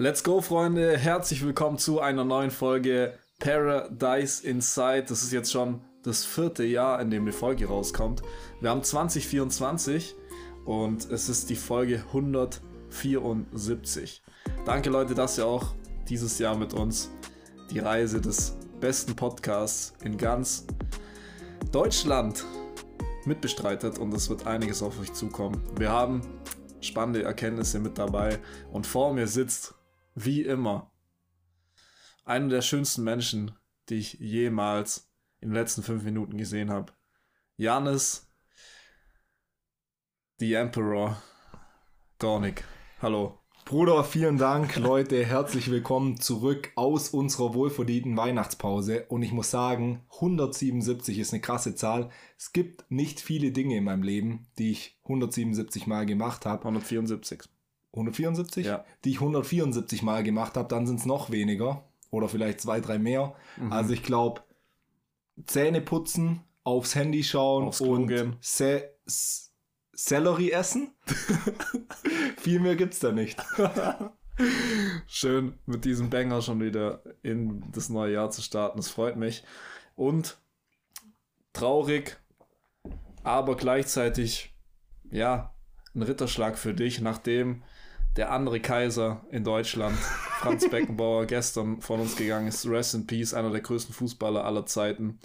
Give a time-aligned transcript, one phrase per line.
[0.00, 0.96] Let's go, Freunde.
[0.96, 5.04] Herzlich willkommen zu einer neuen Folge Paradise Inside.
[5.06, 8.22] Das ist jetzt schon das vierte Jahr, in dem die Folge rauskommt.
[8.62, 10.14] Wir haben 2024
[10.64, 14.22] und es ist die Folge 174.
[14.64, 15.74] Danke, Leute, dass ihr auch
[16.08, 17.10] dieses Jahr mit uns
[17.70, 20.64] die Reise des besten Podcasts in ganz
[21.72, 22.46] Deutschland
[23.26, 25.62] mitbestreitet und es wird einiges auf euch zukommen.
[25.76, 26.22] Wir haben
[26.80, 28.38] spannende Erkenntnisse mit dabei
[28.72, 29.74] und vor mir sitzt
[30.14, 30.92] wie immer,
[32.24, 33.52] einer der schönsten Menschen,
[33.88, 35.10] die ich jemals
[35.40, 36.92] in den letzten fünf Minuten gesehen habe.
[37.56, 38.30] Janis,
[40.38, 41.22] the Emperor,
[42.18, 42.64] Gornik.
[43.00, 43.40] Hallo.
[43.64, 45.24] Bruder, vielen Dank, Leute.
[45.24, 49.06] Herzlich willkommen zurück aus unserer wohlverdienten Weihnachtspause.
[49.08, 52.10] Und ich muss sagen, 177 ist eine krasse Zahl.
[52.36, 56.62] Es gibt nicht viele Dinge in meinem Leben, die ich 177 Mal gemacht habe.
[56.62, 57.44] 174.
[57.92, 58.84] 174, Ja.
[59.04, 62.98] die ich 174 Mal gemacht habe, dann sind es noch weniger oder vielleicht zwei, drei
[62.98, 63.34] mehr.
[63.56, 63.72] Mhm.
[63.72, 64.42] Also ich glaube,
[65.46, 68.36] Zähne putzen, aufs Handy schauen Aufs und gehen.
[68.40, 68.90] Se
[69.92, 70.94] Sellerie essen.
[72.38, 73.38] Viel mehr gibt's da nicht.
[75.06, 78.78] Schön, mit diesem Banger schon wieder in das neue Jahr zu starten.
[78.78, 79.44] Das freut mich.
[79.96, 80.38] Und
[81.52, 82.18] traurig,
[83.22, 84.54] aber gleichzeitig,
[85.10, 85.54] ja,
[85.94, 87.62] ein Ritterschlag für dich, nachdem
[88.16, 92.66] der andere Kaiser in Deutschland, Franz Beckenbauer, gestern von uns gegangen ist.
[92.66, 95.18] Rest in Peace, einer der größten Fußballer aller Zeiten.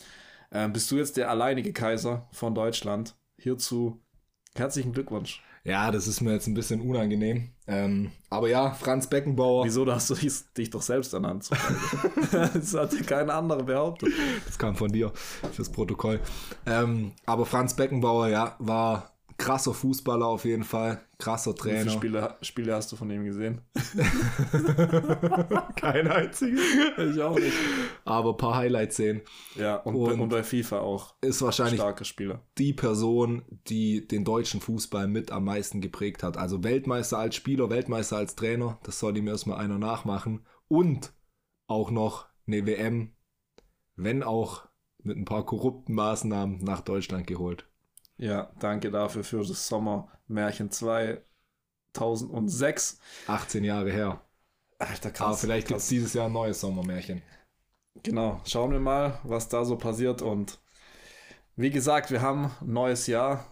[0.51, 3.15] Ähm, bist du jetzt der alleinige Kaiser von Deutschland?
[3.37, 4.01] Hierzu
[4.55, 5.43] herzlichen Glückwunsch.
[5.63, 7.49] Ja, das ist mir jetzt ein bisschen unangenehm.
[7.65, 11.49] Ähm, aber ja, Franz Beckenbauer, Wieso, hast du dich, dich doch selbst ernannt?
[12.31, 14.13] das hat ja kein anderer behauptet.
[14.45, 15.11] das kam von dir
[15.53, 16.19] fürs Protokoll.
[16.67, 21.91] Ähm, aber Franz Beckenbauer, ja, war krasser Fußballer auf jeden Fall, krasser Wie viele Trainer.
[21.91, 23.61] Spiele, Spiele hast du von ihm gesehen?
[25.75, 26.59] Kein einziges.
[26.97, 27.53] Ich auch nicht.
[28.05, 29.21] Aber ein paar Highlights sehen.
[29.55, 31.15] Ja, und, bei, Und- und bei FIFA auch.
[31.21, 32.41] Ist wahrscheinlich Starke Spieler.
[32.57, 36.37] die Person, die den deutschen Fußball mit am meisten geprägt hat.
[36.37, 40.45] Also Weltmeister als Spieler, Weltmeister als Trainer, das soll ihm erstmal einer nachmachen.
[40.67, 41.13] Und
[41.67, 43.13] auch noch eine WM,
[43.95, 44.67] wenn auch
[45.03, 47.67] mit ein paar korrupten Maßnahmen nach Deutschland geholt.
[48.17, 52.99] Ja, danke dafür für das Sommermärchen 2006.
[53.27, 54.21] 18 Jahre her.
[54.79, 55.27] Alter, krass.
[55.27, 57.21] Aber vielleicht gibt es dieses Jahr ein neues Sommermärchen.
[58.03, 60.21] Genau, schauen wir mal, was da so passiert.
[60.21, 60.59] Und
[61.55, 63.45] wie gesagt, wir haben ein neues Jahr,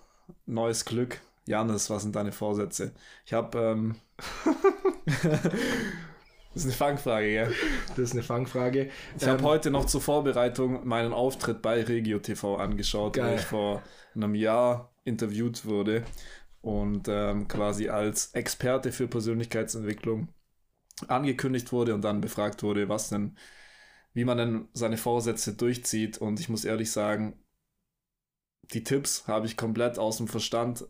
[0.46, 1.22] neues Glück.
[1.46, 2.94] Janis, was sind deine Vorsätze?
[3.26, 3.60] Ich habe.
[3.60, 3.96] Ähm,
[6.54, 7.54] das ist eine Fangfrage, gell?
[7.96, 8.90] Das ist eine Fangfrage.
[9.20, 13.32] Ich habe Ähm, heute noch zur Vorbereitung meinen Auftritt bei Regio TV angeschaut, Geil.
[13.32, 13.84] wo ich vor
[14.16, 16.04] einem Jahr interviewt wurde
[16.62, 20.30] und ähm, quasi als Experte für Persönlichkeitsentwicklung
[21.08, 23.38] angekündigt wurde und dann befragt wurde, was denn,
[24.14, 26.18] wie man denn seine Vorsätze durchzieht.
[26.20, 27.40] Und ich muss ehrlich sagen,
[28.74, 30.86] die Tipps habe ich komplett aus dem Verstand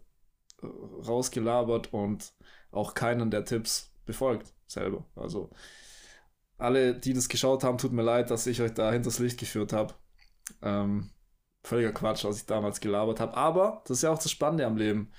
[0.61, 2.33] äh, rausgelabert und
[2.71, 5.05] auch keinen der Tipps befolgt selber.
[5.15, 5.51] Also
[6.57, 9.73] alle, die das geschaut haben, tut mir leid, dass ich euch da hinters Licht geführt
[9.73, 9.93] habe.
[10.61, 11.11] Ähm,
[11.63, 13.35] völliger Quatsch, was ich damals gelabert habe.
[13.35, 15.11] Aber das ist ja auch das Spannende am Leben.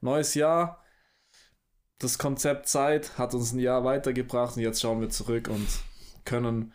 [0.00, 0.82] Neues Jahr,
[1.98, 5.66] das Konzept Zeit hat uns ein Jahr weitergebracht und jetzt schauen wir zurück und
[6.24, 6.72] können,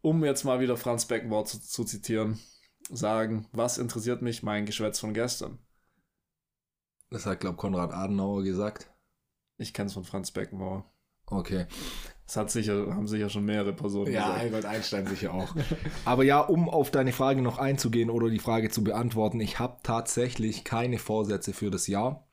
[0.00, 2.40] um jetzt mal wieder Franz Beckenbauer zu, zu zitieren,
[2.90, 5.58] sagen, was interessiert mich mein Geschwätz von gestern?
[7.10, 8.90] Das hat, glaube Konrad Adenauer gesagt.
[9.58, 10.90] Ich kenne es von Franz Beckenbauer.
[11.32, 11.66] Okay.
[12.26, 14.40] Das hat sicher, haben sicher schon mehrere Personen Ja, gesagt.
[14.40, 15.54] Albert Einstein sicher auch.
[16.04, 19.78] Aber ja, um auf deine Frage noch einzugehen oder die Frage zu beantworten, ich habe
[19.82, 22.26] tatsächlich keine Vorsätze für das Jahr.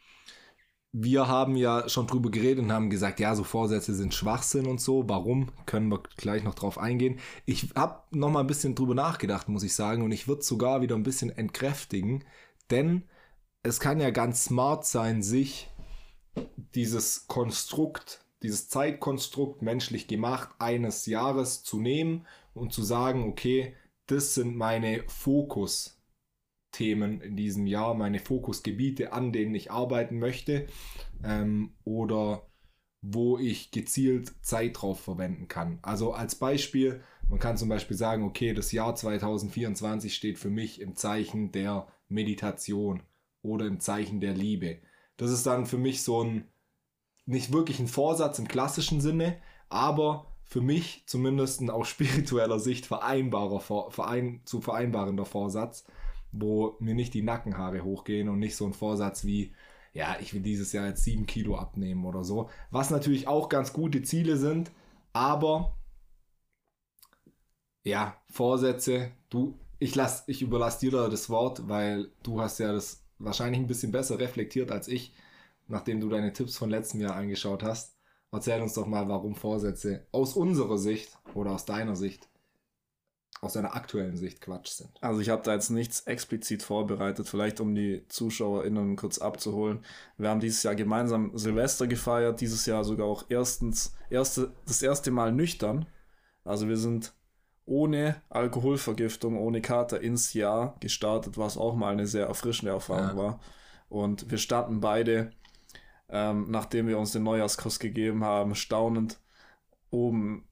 [0.92, 4.82] Wir haben ja schon drüber geredet und haben gesagt, ja, so Vorsätze sind Schwachsinn und
[4.82, 5.08] so.
[5.08, 5.52] Warum?
[5.66, 7.20] Können wir gleich noch drauf eingehen.
[7.46, 10.82] Ich habe noch mal ein bisschen drüber nachgedacht, muss ich sagen, und ich würde sogar
[10.82, 12.24] wieder ein bisschen entkräftigen,
[12.72, 13.04] denn
[13.64, 15.70] es kann ja ganz smart sein, sich
[16.74, 23.76] dieses Konstrukt, dieses Zeitkonstrukt menschlich gemacht eines Jahres zu nehmen und zu sagen, okay,
[24.08, 30.68] das sind meine Fokusthemen in diesem Jahr, meine Fokusgebiete, an denen ich arbeiten möchte
[31.24, 32.50] ähm, oder
[33.02, 35.80] wo ich gezielt Zeit drauf verwenden kann.
[35.82, 40.82] Also als Beispiel, man kann zum Beispiel sagen, okay, das Jahr 2024 steht für mich
[40.82, 43.04] im Zeichen der Meditation
[43.42, 44.80] oder im Zeichen der Liebe.
[45.16, 46.48] Das ist dann für mich so ein,
[47.30, 49.38] nicht wirklich ein Vorsatz im klassischen Sinne,
[49.70, 53.60] aber für mich zumindest ein aus spiritueller Sicht vereinbarer,
[53.92, 55.86] verein, zu vereinbarender Vorsatz,
[56.32, 59.54] wo mir nicht die Nackenhaare hochgehen und nicht so ein Vorsatz wie,
[59.94, 62.50] ja, ich will dieses Jahr jetzt sieben Kilo abnehmen oder so.
[62.72, 64.72] Was natürlich auch ganz gute Ziele sind,
[65.14, 65.76] Aber
[67.84, 72.72] ja, Vorsätze, du, ich lass, ich überlasse dir da das Wort, weil du hast ja
[72.72, 75.14] das wahrscheinlich ein bisschen besser reflektiert als ich,
[75.70, 77.96] nachdem du deine Tipps von letztem Jahr angeschaut hast.
[78.32, 82.28] Erzähl uns doch mal, warum Vorsätze aus unserer Sicht oder aus deiner Sicht,
[83.42, 84.92] aus deiner aktuellen Sicht Quatsch sind.
[85.02, 89.84] Also ich habe da jetzt nichts explizit vorbereitet, vielleicht um die ZuschauerInnen kurz abzuholen.
[90.18, 95.12] Wir haben dieses Jahr gemeinsam Silvester gefeiert, dieses Jahr sogar auch erstens, erste, das erste
[95.12, 95.88] Mal nüchtern.
[96.44, 97.14] Also wir sind
[97.66, 103.18] ohne Alkoholvergiftung, ohne Kater ins Jahr gestartet, was auch mal eine sehr erfrischende Erfahrung ja.
[103.18, 103.40] war.
[103.90, 105.32] Und wir standen beide
[106.10, 109.20] ähm, nachdem wir uns den Neujahrskuss gegeben haben, staunend
[109.90, 110.48] oben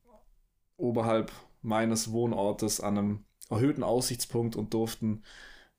[0.77, 1.31] oberhalb
[1.61, 5.23] meines Wohnortes an einem erhöhten Aussichtspunkt und durften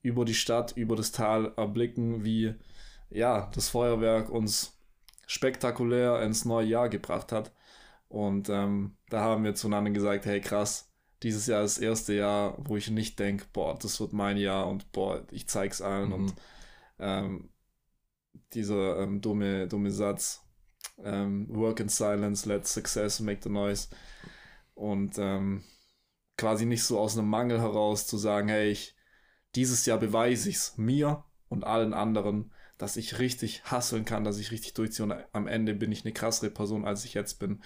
[0.02, 2.54] über die Stadt, über das Tal erblicken, wie
[3.10, 4.78] ja, das Feuerwerk uns
[5.26, 7.52] spektakulär ins neue Jahr gebracht hat.
[8.08, 10.90] Und ähm, da haben wir zueinander gesagt, hey krass,
[11.22, 14.66] dieses Jahr ist das erste Jahr, wo ich nicht denke, boah, das wird mein Jahr
[14.68, 16.08] und boah, ich zeig's allen.
[16.08, 16.14] Mhm.
[16.14, 16.34] Und
[16.98, 17.50] ähm,
[18.52, 20.44] dieser ähm, dumme, dumme Satz.
[20.98, 23.88] Ähm, work in silence, let success make the noise.
[24.74, 25.64] Und ähm,
[26.36, 28.96] quasi nicht so aus einem Mangel heraus zu sagen, hey, ich,
[29.54, 34.38] dieses Jahr beweise ich es mir und allen anderen, dass ich richtig hasseln kann, dass
[34.38, 37.62] ich richtig durchziehe und am Ende bin ich eine krassere Person, als ich jetzt bin.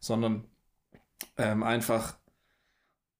[0.00, 0.46] Sondern
[1.38, 2.18] ähm, einfach,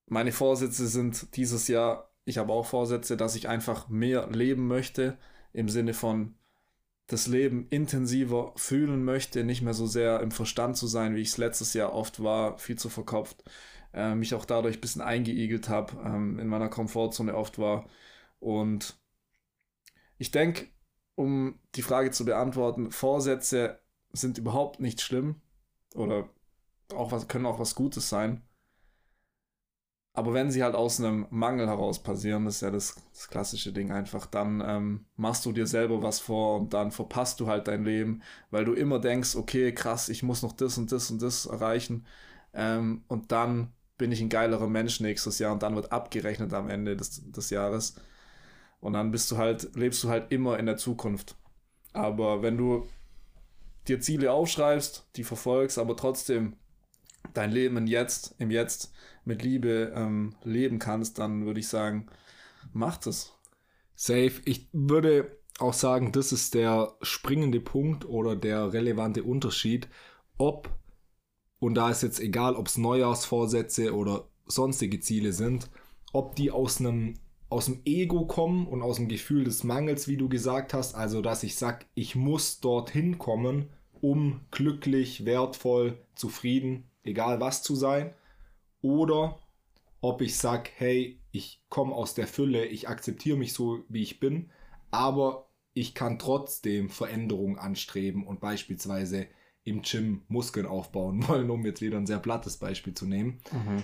[0.05, 5.17] meine Vorsätze sind dieses Jahr, ich habe auch Vorsätze, dass ich einfach mehr leben möchte,
[5.53, 6.35] im Sinne von
[7.11, 11.29] das Leben intensiver fühlen möchte, nicht mehr so sehr im Verstand zu sein, wie ich
[11.29, 13.43] es letztes Jahr oft war, viel zu verkopft,
[13.93, 17.85] äh, mich auch dadurch ein bisschen eingeigelt habe, ähm, in meiner Komfortzone oft war.
[18.39, 18.97] Und
[20.17, 20.67] ich denke,
[21.15, 23.81] um die Frage zu beantworten, Vorsätze
[24.13, 25.41] sind überhaupt nicht schlimm
[25.93, 26.29] oder
[26.93, 28.41] auch was, können auch was Gutes sein.
[30.13, 33.71] Aber wenn sie halt aus einem Mangel heraus passieren, das ist ja das, das klassische
[33.71, 37.67] Ding einfach, dann ähm, machst du dir selber was vor und dann verpasst du halt
[37.69, 41.21] dein Leben, weil du immer denkst, okay, krass, ich muss noch das und das und
[41.21, 42.05] das erreichen.
[42.53, 46.69] Ähm, und dann bin ich ein geilerer Mensch nächstes Jahr und dann wird abgerechnet am
[46.69, 47.95] Ende des, des Jahres.
[48.81, 51.35] Und dann bist du halt, lebst du halt immer in der Zukunft.
[51.93, 52.87] Aber wenn du
[53.87, 56.55] dir Ziele aufschreibst, die verfolgst, aber trotzdem
[57.33, 58.93] dein Leben im Jetzt, im Jetzt
[59.25, 62.07] mit Liebe ähm, leben kannst, dann würde ich sagen,
[62.73, 63.33] macht es.
[63.95, 64.33] Safe.
[64.45, 69.87] Ich würde auch sagen, das ist der springende Punkt oder der relevante Unterschied,
[70.37, 70.69] ob,
[71.59, 75.69] und da ist jetzt egal, ob es Neujahrsvorsätze oder sonstige Ziele sind,
[76.13, 77.15] ob die aus einem
[77.51, 81.21] aus dem Ego kommen und aus dem Gefühl des Mangels, wie du gesagt hast, also
[81.21, 83.65] dass ich sage, ich muss dorthin kommen,
[83.99, 88.13] um glücklich, wertvoll, zufrieden, egal was zu sein,
[88.81, 89.39] oder
[90.01, 94.19] ob ich sage, hey, ich komme aus der Fülle, ich akzeptiere mich so, wie ich
[94.19, 94.49] bin,
[94.89, 99.27] aber ich kann trotzdem Veränderungen anstreben und beispielsweise
[99.63, 103.41] im Gym Muskeln aufbauen wollen, um jetzt wieder ein sehr plattes Beispiel zu nehmen.
[103.51, 103.83] Mhm.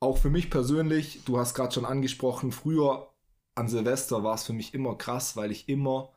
[0.00, 3.10] Auch für mich persönlich, du hast gerade schon angesprochen, früher
[3.54, 6.12] an Silvester war es für mich immer krass, weil ich immer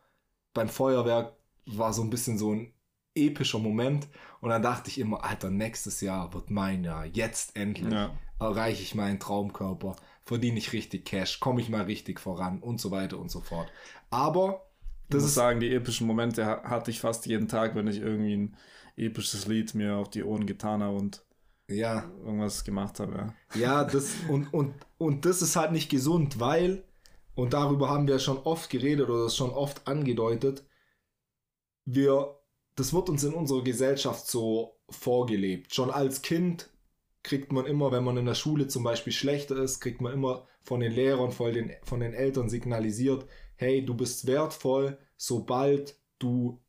[0.53, 1.37] beim Feuerwerk
[1.67, 2.73] war so ein bisschen so ein
[3.17, 4.07] epischer Moment.
[4.39, 7.05] Und dann dachte ich immer, Alter, nächstes Jahr wird mein Jahr.
[7.05, 8.17] Jetzt endlich ja.
[8.39, 12.91] erreiche ich meinen Traumkörper, verdiene ich richtig Cash, komme ich mal richtig voran und so
[12.91, 13.71] weiter und so fort.
[14.09, 14.67] Aber
[15.09, 17.99] das ich muss ist sagen, die epischen Momente hatte ich fast jeden Tag, wenn ich
[17.99, 18.57] irgendwie ein
[18.97, 21.23] episches Lied mir auf die Ohren getan habe und
[21.69, 22.09] ja.
[22.23, 23.33] irgendwas gemacht habe.
[23.53, 26.83] Ja, ja das, und, und, und das ist halt nicht gesund, weil,
[27.35, 30.65] und darüber haben wir schon oft geredet oder schon oft angedeutet,
[31.85, 32.36] wir
[32.77, 35.73] das wird uns in unserer Gesellschaft so vorgelebt.
[35.73, 36.69] Schon als Kind
[37.23, 40.45] kriegt man immer, wenn man in der Schule zum Beispiel schlechter ist, kriegt man immer
[40.61, 46.61] von den Lehrern, von den, von den Eltern signalisiert, hey, du bist wertvoll, sobald du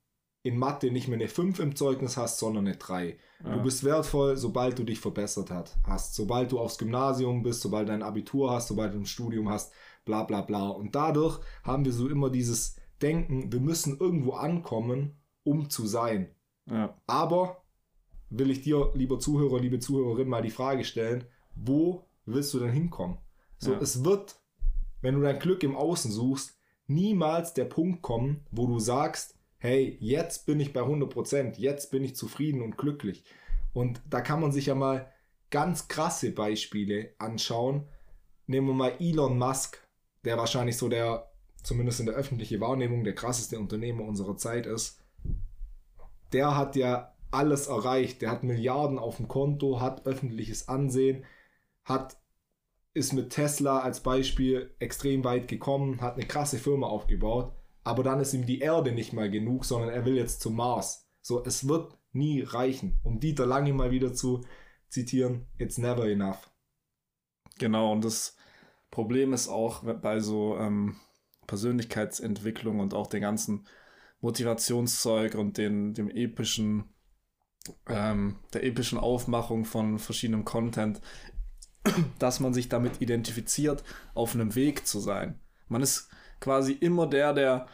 [0.42, 3.18] in Mathe nicht mehr eine 5 im Zeugnis hast, sondern eine 3.
[3.44, 3.56] Ja.
[3.56, 5.50] Du bist wertvoll, sobald du dich verbessert
[5.84, 6.14] hast.
[6.14, 9.72] Sobald du aufs Gymnasium bist, sobald du ein Abitur hast, sobald du ein Studium hast,
[10.06, 10.68] bla bla bla.
[10.68, 15.17] Und dadurch haben wir so immer dieses Denken, wir müssen irgendwo ankommen,
[15.48, 16.28] um zu sein.
[16.70, 16.94] Ja.
[17.06, 17.64] Aber
[18.30, 21.24] will ich dir, lieber Zuhörer, liebe Zuhörerin, mal die Frage stellen,
[21.54, 23.16] wo willst du denn hinkommen?
[23.58, 23.78] So, ja.
[23.80, 24.36] es wird,
[25.00, 29.96] wenn du dein Glück im Außen suchst, niemals der Punkt kommen, wo du sagst, hey,
[30.00, 33.24] jetzt bin ich bei 100%, jetzt bin ich zufrieden und glücklich.
[33.72, 35.10] Und da kann man sich ja mal
[35.50, 37.88] ganz krasse Beispiele anschauen.
[38.46, 39.82] Nehmen wir mal Elon Musk,
[40.24, 41.30] der wahrscheinlich so der,
[41.62, 45.00] zumindest in der öffentlichen Wahrnehmung, der krasseste Unternehmer unserer Zeit ist
[46.32, 48.22] der hat ja alles erreicht.
[48.22, 51.24] Der hat Milliarden auf dem Konto, hat öffentliches Ansehen,
[51.84, 52.16] hat
[52.94, 57.52] ist mit Tesla als Beispiel extrem weit gekommen, hat eine krasse Firma aufgebaut,
[57.84, 61.08] aber dann ist ihm die Erde nicht mal genug, sondern er will jetzt zum Mars.
[61.22, 62.98] So, es wird nie reichen.
[63.04, 64.40] Um Dieter Lange mal wieder zu
[64.88, 66.50] zitieren, it's never enough.
[67.58, 68.36] Genau, und das
[68.90, 70.96] Problem ist auch bei so ähm,
[71.46, 73.66] Persönlichkeitsentwicklung und auch den ganzen
[74.20, 76.84] Motivationszeug und den, dem epischen,
[77.86, 81.00] ähm, der epischen Aufmachung von verschiedenem Content,
[82.18, 83.84] dass man sich damit identifiziert,
[84.14, 85.38] auf einem Weg zu sein.
[85.68, 86.08] Man ist
[86.40, 87.66] quasi immer der, der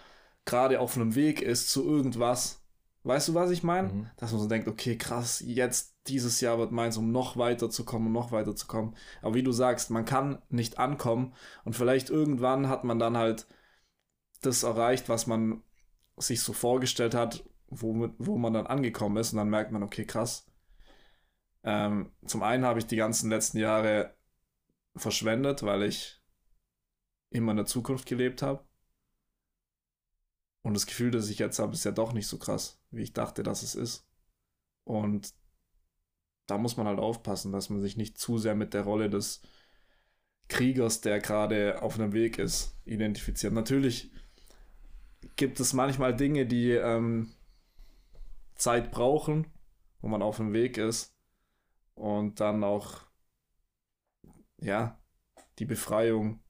[0.45, 2.63] gerade auf einem Weg ist zu irgendwas.
[3.05, 3.89] Weißt du, was ich meine?
[3.89, 4.11] Mhm.
[4.17, 7.85] Dass man so denkt, okay, krass, jetzt dieses Jahr wird meins, um noch weiter zu
[7.85, 8.95] kommen, um noch weiter zu kommen.
[9.23, 11.33] Aber wie du sagst, man kann nicht ankommen
[11.65, 13.47] und vielleicht irgendwann hat man dann halt
[14.43, 15.63] das erreicht, was man
[16.17, 20.05] sich so vorgestellt hat, wo, wo man dann angekommen ist und dann merkt man, okay,
[20.05, 20.47] krass.
[21.63, 24.15] Ähm, zum einen habe ich die ganzen letzten Jahre
[24.97, 26.23] verschwendet, weil ich
[27.31, 28.65] immer in der Zukunft gelebt habe.
[30.63, 33.13] Und das Gefühl, das ich jetzt habe, ist ja doch nicht so krass, wie ich
[33.13, 34.07] dachte, dass es ist.
[34.85, 35.35] Und
[36.47, 39.43] da muss man halt aufpassen, dass man sich nicht zu sehr mit der Rolle des
[40.49, 43.53] Kriegers, der gerade auf einem Weg ist, identifiziert.
[43.53, 44.11] Natürlich
[45.37, 47.33] gibt es manchmal Dinge, die ähm,
[48.55, 49.47] Zeit brauchen,
[50.01, 51.15] wo man auf dem Weg ist
[51.95, 53.01] und dann auch
[54.61, 54.99] ja
[55.59, 56.41] die Befreiung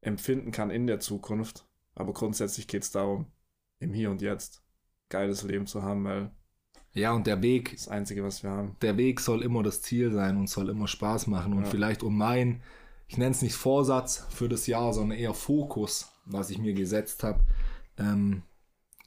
[0.00, 1.66] empfinden kann in der Zukunft.
[1.94, 3.26] Aber grundsätzlich geht es darum,
[3.78, 4.62] im Hier und Jetzt
[5.08, 6.30] geiles Leben zu haben, weil
[6.96, 7.72] ja, und der Weg.
[7.72, 8.76] Das Einzige, was wir haben.
[8.80, 11.52] Der Weg soll immer das Ziel sein und soll immer Spaß machen.
[11.52, 11.70] Und ja.
[11.70, 12.62] vielleicht um mein,
[13.08, 17.22] ich nenne es nicht Vorsatz für das Jahr, sondern eher Fokus, was ich mir gesetzt
[17.22, 17.40] habe,
[17.98, 18.42] ähm,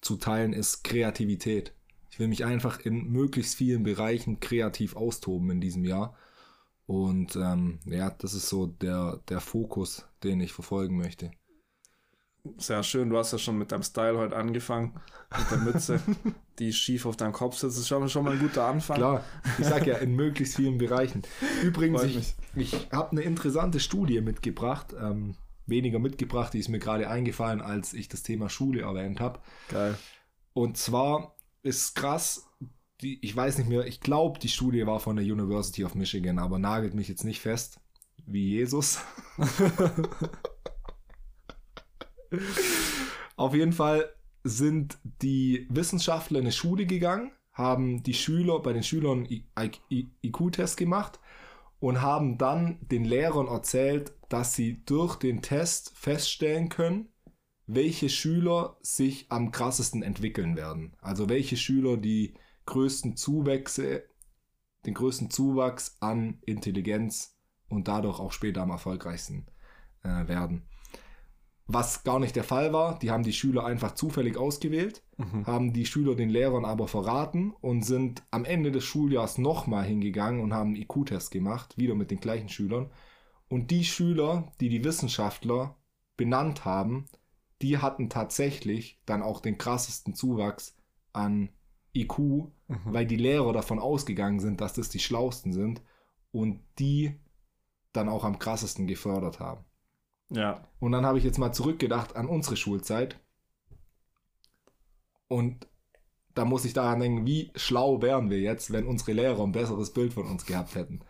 [0.01, 1.74] zu teilen, ist Kreativität.
[2.10, 6.15] Ich will mich einfach in möglichst vielen Bereichen kreativ austoben in diesem Jahr.
[6.86, 11.32] Und ähm, ja, das ist so der, der Fokus, den ich verfolgen möchte.
[12.58, 15.00] Sehr schön, du hast ja schon mit deinem Style heute angefangen,
[15.38, 16.01] mit der Mütze,
[16.60, 17.75] die schief auf deinem Kopf sitzt.
[17.75, 18.98] Das ist schon, schon mal ein guter Anfang.
[18.98, 19.24] Klar,
[19.58, 21.24] ich sag ja, in möglichst vielen Bereichen.
[21.63, 25.36] Übrigens, ich, ich habe eine interessante Studie mitgebracht, ähm,
[25.66, 29.39] weniger mitgebracht, die ist mir gerade eingefallen, als ich das Thema Schule erwähnt habe.
[29.70, 29.96] Geil.
[30.54, 32.48] Und zwar ist krass,
[33.01, 36.39] die, ich weiß nicht mehr, ich glaube, die Studie war von der University of Michigan,
[36.39, 37.80] aber nagelt mich jetzt nicht fest,
[38.25, 39.00] wie Jesus.
[43.38, 44.10] Auf jeden Fall
[44.43, 51.19] sind die Wissenschaftler in eine Schule gegangen, haben die Schüler bei den Schülern IQ-Test gemacht
[51.79, 57.10] und haben dann den Lehrern erzählt, dass sie durch den Test feststellen können,
[57.67, 60.96] welche Schüler sich am krassesten entwickeln werden.
[61.01, 62.34] Also welche Schüler die
[62.65, 64.03] größten Zuwächse,
[64.86, 69.48] den größten Zuwachs an Intelligenz und dadurch auch später am erfolgreichsten
[70.03, 70.69] äh, werden
[71.71, 72.97] was gar nicht der Fall war.
[72.97, 75.45] Die haben die Schüler einfach zufällig ausgewählt, mhm.
[75.45, 80.41] haben die Schüler den Lehrern aber verraten und sind am Ende des Schuljahrs nochmal hingegangen
[80.41, 82.89] und haben einen IQ-Test gemacht, wieder mit den gleichen Schülern.
[83.49, 85.75] Und die Schüler, die die Wissenschaftler
[86.17, 87.05] benannt haben,
[87.61, 90.75] die hatten tatsächlich dann auch den krassesten Zuwachs
[91.13, 91.49] an
[91.95, 92.49] IQ, mhm.
[92.85, 95.83] weil die Lehrer davon ausgegangen sind, dass das die Schlausten sind
[96.31, 97.13] und die
[97.93, 99.65] dann auch am krassesten gefördert haben.
[100.29, 100.67] Ja.
[100.79, 103.19] Und dann habe ich jetzt mal zurückgedacht an unsere Schulzeit.
[105.27, 105.67] Und
[106.36, 109.91] da muss ich daran denken, wie schlau wären wir jetzt, wenn unsere Lehrer ein besseres
[109.91, 111.01] Bild von uns gehabt hätten.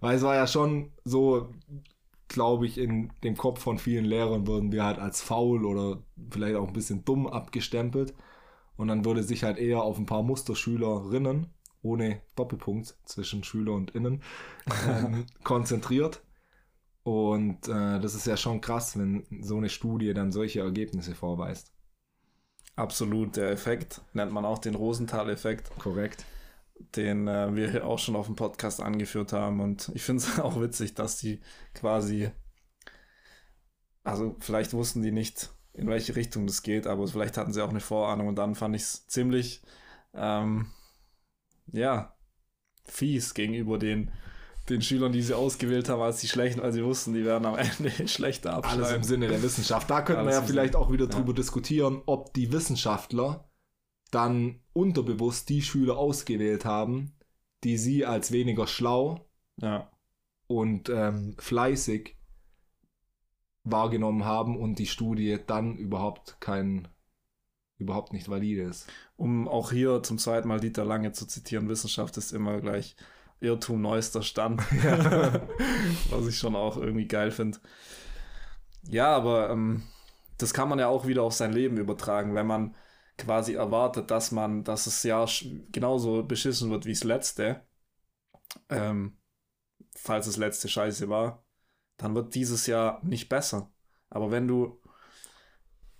[0.00, 1.52] Weil es war ja schon so,
[2.28, 6.56] glaube ich, in dem Kopf von vielen Lehrern würden wir halt als faul oder vielleicht
[6.56, 8.14] auch ein bisschen dumm abgestempelt.
[8.76, 11.48] Und dann würde sich halt eher auf ein paar Musterschülerinnen
[11.82, 14.22] ohne Doppelpunkt zwischen Schüler und Innen
[14.88, 16.22] ähm, konzentriert.
[17.02, 21.72] Und äh, das ist ja schon krass, wenn so eine Studie dann solche Ergebnisse vorweist.
[22.76, 25.70] Absolut, der Effekt nennt man auch den Rosenthal-Effekt.
[25.78, 26.24] Korrekt.
[26.96, 29.60] Den äh, wir auch schon auf dem Podcast angeführt haben.
[29.60, 31.40] Und ich finde es auch witzig, dass die
[31.74, 32.30] quasi,
[34.04, 37.70] also vielleicht wussten die nicht, in welche Richtung das geht, aber vielleicht hatten sie auch
[37.70, 39.62] eine Vorahnung und dann fand ich es ziemlich,
[40.14, 40.66] ähm,
[41.66, 42.16] ja,
[42.84, 44.10] fies gegenüber den
[44.70, 47.56] den Schülern, die sie ausgewählt haben, als die schlechten, weil sie wussten, die werden am
[47.56, 48.84] Ende schlechter abschneiden.
[48.84, 49.90] Alles im Sinne der Wissenschaft.
[49.90, 51.34] Da könnte man ja vielleicht auch wieder drüber ja.
[51.34, 53.50] diskutieren, ob die Wissenschaftler
[54.10, 57.12] dann unterbewusst die Schüler ausgewählt haben,
[57.64, 59.90] die sie als weniger schlau ja.
[60.46, 62.16] und ähm, fleißig
[63.64, 66.88] wahrgenommen haben und die Studie dann überhaupt keinen
[67.78, 68.88] überhaupt nicht valide ist.
[69.16, 72.94] Um auch hier zum zweiten Mal Dieter Lange zu zitieren, Wissenschaft ist immer gleich
[73.40, 74.62] Irrtum neuester Stand.
[74.82, 75.32] Ja.
[76.10, 77.58] Was ich schon auch irgendwie geil finde.
[78.82, 79.82] Ja, aber ähm,
[80.38, 82.74] das kann man ja auch wieder auf sein Leben übertragen, wenn man
[83.18, 85.28] quasi erwartet, dass man, dass das Jahr
[85.70, 87.66] genauso beschissen wird wie das letzte,
[88.68, 89.18] ähm,
[89.94, 91.44] falls das letzte scheiße war,
[91.98, 93.70] dann wird dieses Jahr nicht besser.
[94.08, 94.80] Aber wenn du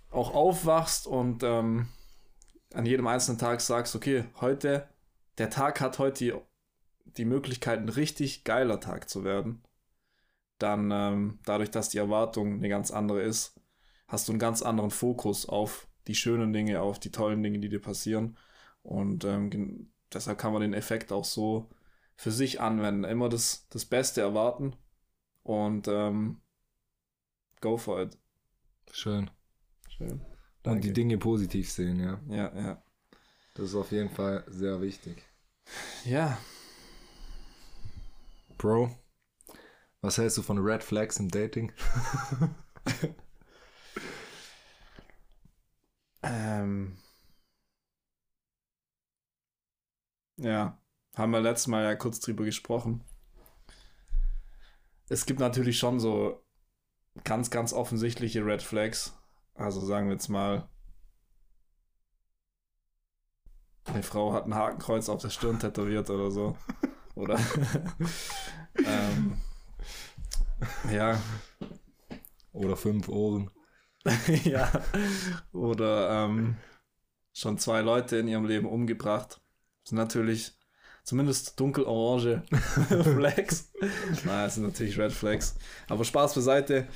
[0.09, 1.87] auch aufwachst und ähm,
[2.73, 4.89] an jedem einzelnen Tag sagst, okay, heute,
[5.37, 6.41] der Tag hat heute
[7.05, 9.63] die, Möglichkeit, ein richtig geiler Tag zu werden,
[10.57, 13.59] dann ähm, dadurch, dass die Erwartung eine ganz andere ist,
[14.07, 17.69] hast du einen ganz anderen Fokus auf die schönen Dinge, auf die tollen Dinge, die
[17.69, 18.37] dir passieren.
[18.83, 21.69] Und ähm, deshalb kann man den Effekt auch so
[22.15, 23.03] für sich anwenden.
[23.03, 24.75] Immer das, das Beste erwarten
[25.43, 26.41] und ähm,
[27.61, 28.17] go for it.
[28.91, 29.29] Schön.
[29.89, 30.21] Schön.
[30.63, 30.75] Danke.
[30.75, 32.19] Und die Dinge positiv sehen, ja.
[32.27, 32.83] Ja, ja.
[33.53, 35.23] Das ist auf jeden Fall sehr wichtig.
[36.05, 36.37] Ja.
[38.61, 38.95] Bro,
[40.01, 41.71] was hältst du von Red Flags im Dating?
[46.21, 46.95] ähm.
[50.37, 50.77] Ja,
[51.15, 53.03] haben wir letztes Mal ja kurz drüber gesprochen.
[55.09, 56.45] Es gibt natürlich schon so
[57.23, 59.17] ganz, ganz offensichtliche Red Flags.
[59.55, 60.69] Also sagen wir jetzt mal,
[63.85, 66.55] eine Frau hat ein Hakenkreuz auf der Stirn tätowiert oder so.
[67.15, 67.39] Oder
[68.85, 69.37] ähm,
[70.91, 71.21] ja.
[72.53, 73.49] Oder fünf Ohren.
[74.43, 74.71] ja.
[75.51, 76.57] Oder ähm,
[77.33, 79.41] schon zwei Leute in ihrem Leben umgebracht.
[79.83, 80.53] Das sind natürlich
[81.03, 82.43] zumindest dunkelorange
[83.03, 83.71] Flags.
[84.23, 85.55] Nein, das sind natürlich Red Flags.
[85.87, 86.87] Aber Spaß beiseite.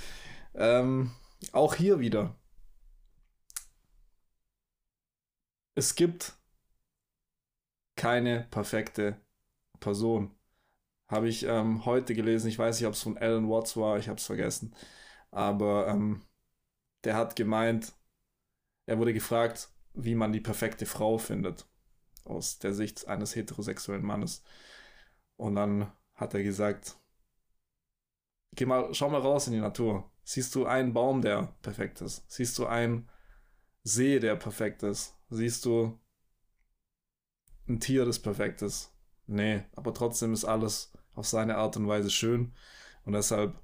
[0.53, 1.11] Ähm,
[1.51, 2.35] auch hier wieder.
[5.75, 6.37] Es gibt
[7.95, 9.19] keine perfekte
[9.79, 10.31] Person.
[11.07, 12.47] Habe ich ähm, heute gelesen.
[12.49, 13.97] Ich weiß nicht, ob es von Alan Watts war.
[13.99, 14.75] Ich habe es vergessen.
[15.31, 16.23] Aber ähm,
[17.03, 17.93] der hat gemeint,
[18.87, 21.67] er wurde gefragt, wie man die perfekte Frau findet
[22.25, 24.43] aus der Sicht eines heterosexuellen Mannes.
[25.37, 26.97] Und dann hat er gesagt,
[28.53, 30.09] geh mal, schau mal raus in die Natur.
[30.23, 32.25] Siehst du einen Baum, der perfekt ist?
[32.31, 33.09] Siehst du einen
[33.83, 35.15] See, der perfekt ist?
[35.29, 35.99] Siehst du
[37.67, 38.94] ein Tier, das perfekt ist?
[39.27, 42.53] Nee, aber trotzdem ist alles auf seine Art und Weise schön.
[43.05, 43.55] Und deshalb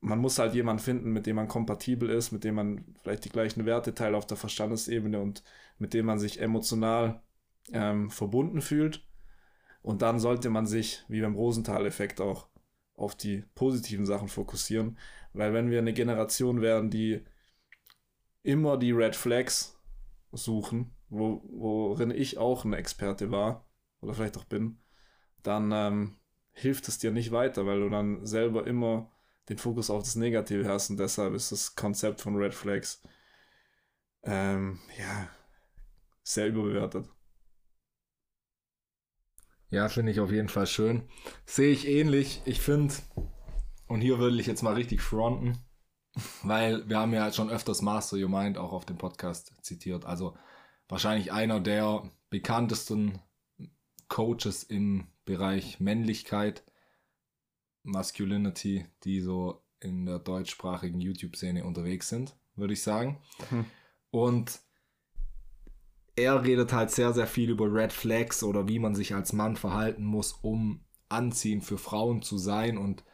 [0.00, 3.30] man muss halt jemanden finden, mit dem man kompatibel ist, mit dem man vielleicht die
[3.30, 5.42] gleichen Werte teilt auf der Verstandesebene und
[5.78, 7.22] mit dem man sich emotional
[7.72, 9.04] ähm, verbunden fühlt.
[9.82, 12.48] Und dann sollte man sich, wie beim Rosenthal-Effekt auch,
[12.94, 14.98] auf die positiven Sachen fokussieren.
[15.32, 17.24] Weil wenn wir eine Generation werden, die
[18.42, 19.78] immer die Red Flags
[20.32, 23.68] suchen, wo, worin ich auch ein Experte war
[24.00, 24.80] oder vielleicht auch bin,
[25.42, 26.16] dann ähm,
[26.52, 29.10] hilft es dir nicht weiter, weil du dann selber immer
[29.48, 33.02] den Fokus auf das Negative hast und deshalb ist das Konzept von Red Flags
[34.22, 35.28] ähm, ja
[36.22, 37.08] sehr überbewertet.
[39.70, 41.08] Ja, finde ich auf jeden Fall schön.
[41.46, 42.42] Sehe ich ähnlich.
[42.44, 42.94] Ich finde,
[43.86, 45.58] und hier würde ich jetzt mal richtig fronten,
[46.42, 50.04] weil wir haben ja schon öfters Master Your Mind auch auf dem Podcast zitiert.
[50.04, 50.36] Also
[50.90, 53.18] wahrscheinlich einer der bekanntesten
[54.08, 56.64] Coaches im Bereich Männlichkeit
[57.82, 63.22] Masculinity, die so in der deutschsprachigen YouTube-Szene unterwegs sind, würde ich sagen.
[63.48, 63.64] Hm.
[64.10, 64.60] Und
[66.16, 69.56] er redet halt sehr, sehr viel über Red Flags oder wie man sich als Mann
[69.56, 72.76] verhalten muss, um anziehend für Frauen zu sein.
[72.76, 73.04] Und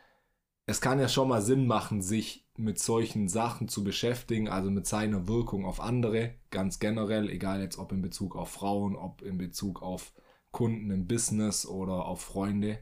[0.66, 4.86] es kann ja schon mal Sinn machen, sich mit solchen Sachen zu beschäftigen, also mit
[4.86, 9.38] seiner Wirkung auf andere, ganz generell, egal jetzt ob in Bezug auf Frauen, ob in
[9.38, 10.12] Bezug auf
[10.50, 12.80] Kunden im Business oder auf Freunde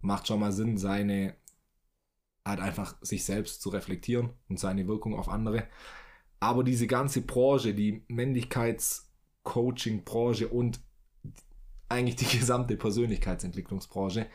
[0.00, 1.34] macht schon mal Sinn, seine
[2.44, 5.66] halt einfach sich selbst zu reflektieren und seine Wirkung auf andere.
[6.40, 10.78] Aber diese ganze Branche, die Männlichkeitscoaching-Branche und
[11.88, 14.26] eigentlich die gesamte Persönlichkeitsentwicklungsbranche,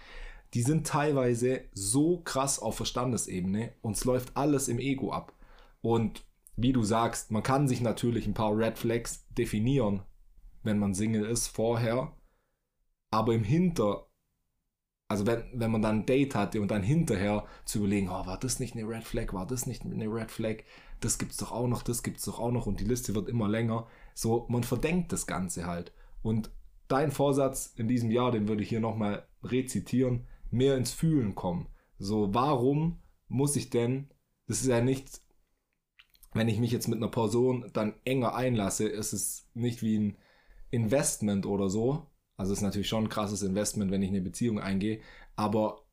[0.53, 5.33] die sind teilweise so krass auf Verstandesebene und es läuft alles im Ego ab.
[5.81, 10.01] Und wie du sagst, man kann sich natürlich ein paar Red Flags definieren,
[10.63, 12.13] wenn man Single ist vorher,
[13.11, 14.09] aber im Hinter
[15.09, 18.37] also wenn, wenn man dann ein Date hatte und dann hinterher zu überlegen, oh, war
[18.39, 20.57] das nicht eine Red Flag, war das nicht eine Red Flag,
[20.99, 23.47] das gibt's doch auch noch, das gibt's doch auch noch und die Liste wird immer
[23.49, 23.87] länger.
[24.13, 25.91] So, man verdenkt das Ganze halt.
[26.21, 26.51] Und
[26.87, 31.67] dein Vorsatz in diesem Jahr, den würde ich hier nochmal rezitieren, mehr ins Fühlen kommen.
[31.97, 34.09] So, warum muss ich denn,
[34.47, 35.21] das ist ja nicht,
[36.33, 40.17] wenn ich mich jetzt mit einer Person dann enger einlasse, ist es nicht wie ein
[40.71, 42.07] Investment oder so.
[42.37, 45.01] Also es ist natürlich schon ein krasses Investment, wenn ich eine Beziehung eingehe,
[45.35, 45.83] aber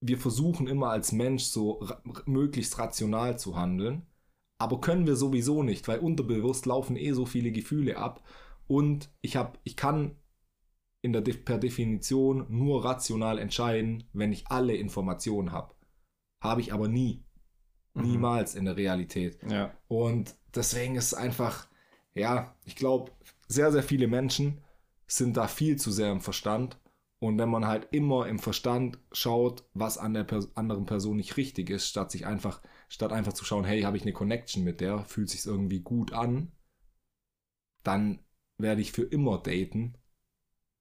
[0.00, 4.06] wir versuchen immer als Mensch so ra möglichst rational zu handeln,
[4.58, 8.22] aber können wir sowieso nicht, weil unterbewusst laufen eh so viele Gefühle ab
[8.66, 10.16] und ich habe ich kann
[11.06, 15.72] in der per Definition nur rational entscheiden, wenn ich alle Informationen habe.
[16.42, 17.24] Habe ich aber nie.
[17.94, 18.02] Mhm.
[18.02, 19.38] Niemals in der Realität.
[19.48, 19.72] Ja.
[19.86, 21.68] Und deswegen ist es einfach,
[22.12, 23.12] ja, ich glaube,
[23.46, 24.60] sehr, sehr viele Menschen
[25.06, 26.76] sind da viel zu sehr im Verstand.
[27.20, 31.36] Und wenn man halt immer im Verstand schaut, was an der Pers anderen Person nicht
[31.36, 34.80] richtig ist, statt sich einfach, statt einfach zu schauen, hey, habe ich eine Connection mit
[34.80, 36.50] der, fühlt sich irgendwie gut an,
[37.84, 38.18] dann
[38.58, 39.96] werde ich für immer daten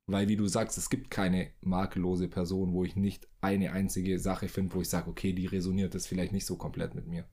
[0.07, 4.47] weil, wie du sagst, es gibt keine makellose Person, wo ich nicht eine einzige Sache
[4.47, 7.27] finde, wo ich sage, okay, die resoniert das vielleicht nicht so komplett mit mir.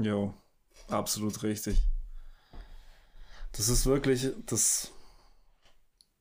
[0.00, 0.34] Jo,
[0.88, 1.82] absolut richtig.
[3.52, 4.92] Das ist wirklich, das,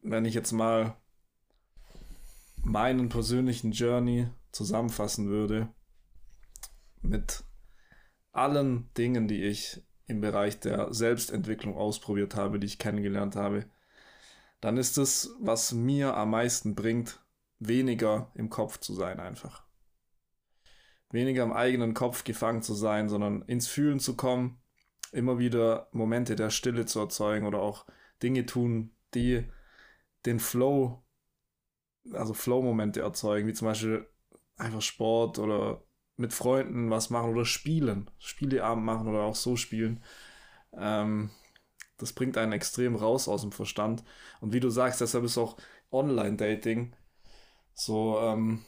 [0.01, 0.97] wenn ich jetzt mal
[2.63, 5.69] meinen persönlichen Journey zusammenfassen würde,
[7.01, 7.43] mit
[8.31, 13.65] allen Dingen, die ich im Bereich der Selbstentwicklung ausprobiert habe, die ich kennengelernt habe,
[14.61, 17.19] dann ist es, was mir am meisten bringt,
[17.59, 19.65] weniger im Kopf zu sein einfach.
[21.09, 24.61] Weniger im eigenen Kopf gefangen zu sein, sondern ins Fühlen zu kommen,
[25.11, 27.85] immer wieder Momente der Stille zu erzeugen oder auch
[28.23, 29.45] Dinge tun, die
[30.25, 31.03] den Flow,
[32.13, 34.07] also Flow-Momente erzeugen, wie zum Beispiel
[34.55, 35.83] einfach Sport oder
[36.17, 40.03] mit Freunden was machen oder spielen, Spieleabend machen oder auch so spielen.
[40.73, 41.31] Ähm,
[42.01, 44.03] das bringt einen extrem raus aus dem Verstand.
[44.41, 45.57] Und wie du sagst, deshalb ist auch
[45.91, 46.93] Online-Dating
[47.73, 48.65] so ähm,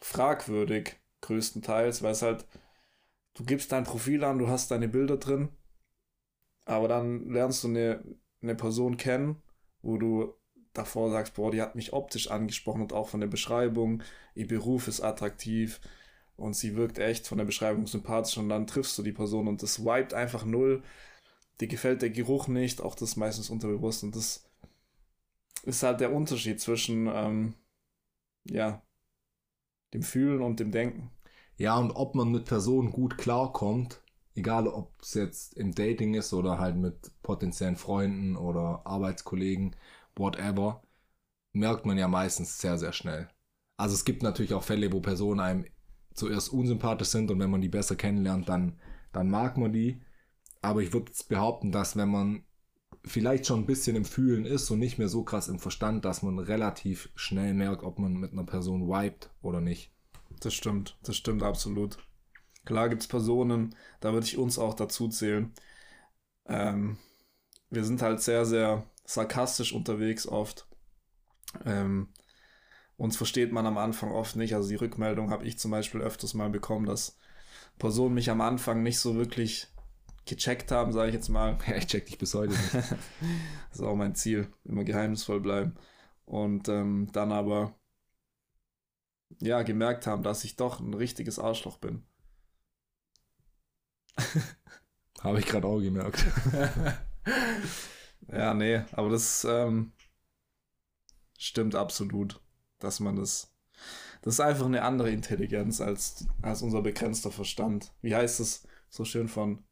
[0.00, 2.46] fragwürdig, größtenteils, weil es halt,
[3.34, 5.50] du gibst dein Profil an, du hast deine Bilder drin,
[6.64, 8.04] aber dann lernst du eine,
[8.42, 9.42] eine Person kennen,
[9.82, 10.34] wo du
[10.72, 14.02] davor sagst, boah, die hat mich optisch angesprochen und auch von der Beschreibung,
[14.34, 15.80] ihr Beruf ist attraktiv
[16.36, 19.62] und sie wirkt echt von der Beschreibung sympathisch und dann triffst du die Person und
[19.62, 20.82] das wiped einfach null
[21.62, 24.02] dir gefällt der Geruch nicht, auch das meistens unterbewusst.
[24.02, 24.44] Und das
[25.64, 27.54] ist halt der Unterschied zwischen, ähm,
[28.44, 28.82] ja,
[29.94, 31.10] dem Fühlen und dem Denken.
[31.56, 34.02] Ja, und ob man mit Personen gut klarkommt,
[34.34, 39.76] egal ob es jetzt im Dating ist oder halt mit potenziellen Freunden oder Arbeitskollegen,
[40.16, 40.82] whatever,
[41.52, 43.28] merkt man ja meistens sehr, sehr schnell.
[43.76, 45.66] Also es gibt natürlich auch Fälle, wo Personen einem
[46.14, 48.78] zuerst unsympathisch sind und wenn man die besser kennenlernt, dann,
[49.12, 50.00] dann mag man die.
[50.62, 52.44] Aber ich würde behaupten, dass wenn man
[53.04, 56.22] vielleicht schon ein bisschen im Fühlen ist und nicht mehr so krass im Verstand, dass
[56.22, 59.92] man relativ schnell merkt, ob man mit einer Person vibet oder nicht.
[60.40, 61.98] Das stimmt, das stimmt absolut.
[62.64, 65.52] Klar gibt es Personen, da würde ich uns auch dazu zählen.
[66.46, 66.98] Ähm,
[67.70, 70.68] wir sind halt sehr, sehr sarkastisch unterwegs oft.
[71.64, 72.08] Ähm,
[72.96, 74.54] uns versteht man am Anfang oft nicht.
[74.54, 77.18] Also die Rückmeldung habe ich zum Beispiel öfters mal bekommen, dass
[77.78, 79.71] Personen mich am Anfang nicht so wirklich
[80.24, 81.58] gecheckt haben, sage ich jetzt mal.
[81.66, 82.74] Ja, ich check dich bis heute nicht.
[82.74, 82.92] das
[83.72, 85.74] ist auch mein Ziel, immer geheimnisvoll bleiben.
[86.24, 87.74] Und ähm, dann aber
[89.40, 92.04] ja gemerkt haben, dass ich doch ein richtiges Arschloch bin.
[95.20, 96.24] Habe ich gerade auch gemerkt.
[98.28, 99.92] ja, nee, aber das ähm,
[101.38, 102.40] stimmt absolut,
[102.78, 103.48] dass man das.
[104.22, 107.92] Das ist einfach eine andere Intelligenz als, als unser begrenzter Verstand.
[108.02, 109.64] Wie heißt es so schön von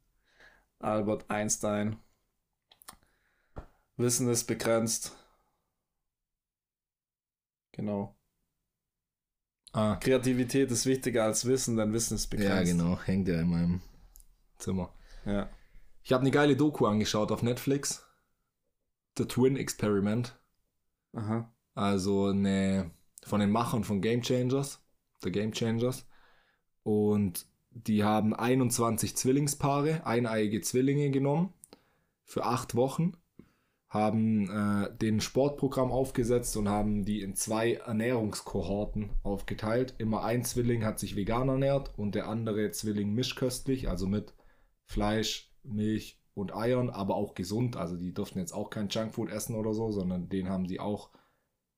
[0.80, 1.98] Albert Einstein.
[3.96, 5.16] Wissen ist begrenzt.
[7.72, 8.16] Genau.
[9.72, 9.96] Ah.
[9.96, 12.68] Kreativität ist wichtiger als Wissen, denn Wissen ist begrenzt.
[12.68, 13.00] Ja, genau.
[13.00, 13.82] Hängt ja in meinem
[14.58, 14.92] Zimmer.
[15.24, 15.48] Ja.
[16.02, 18.04] Ich habe eine geile Doku angeschaut auf Netflix.
[19.18, 20.38] The Twin Experiment.
[21.12, 21.52] Aha.
[21.74, 22.90] Also eine
[23.22, 24.82] von den Machern von Game Changers.
[25.22, 26.06] The Game Changers.
[26.82, 31.52] Und die haben 21 Zwillingspaare, eineiige Zwillinge genommen
[32.24, 33.12] für acht Wochen,
[33.88, 39.94] haben äh, den Sportprogramm aufgesetzt und haben die in zwei Ernährungskohorten aufgeteilt.
[39.98, 44.32] Immer ein Zwilling hat sich vegan ernährt und der andere Zwilling mischköstlich, also mit
[44.84, 47.76] Fleisch, Milch und Eiern, aber auch gesund.
[47.76, 51.10] Also die durften jetzt auch kein Junkfood essen oder so, sondern den haben sie auch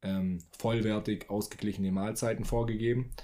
[0.02, 3.14] ähm, vollwertig ausgeglichene Mahlzeiten vorgegeben.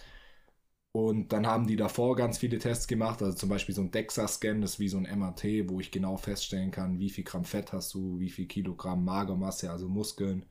[1.00, 4.60] Und dann haben die davor ganz viele Tests gemacht, also zum Beispiel so ein DEXA-Scan,
[4.60, 7.72] das ist wie so ein MRT, wo ich genau feststellen kann, wie viel Gramm Fett
[7.72, 10.44] hast du, wie viel Kilogramm Magermasse, also Muskeln,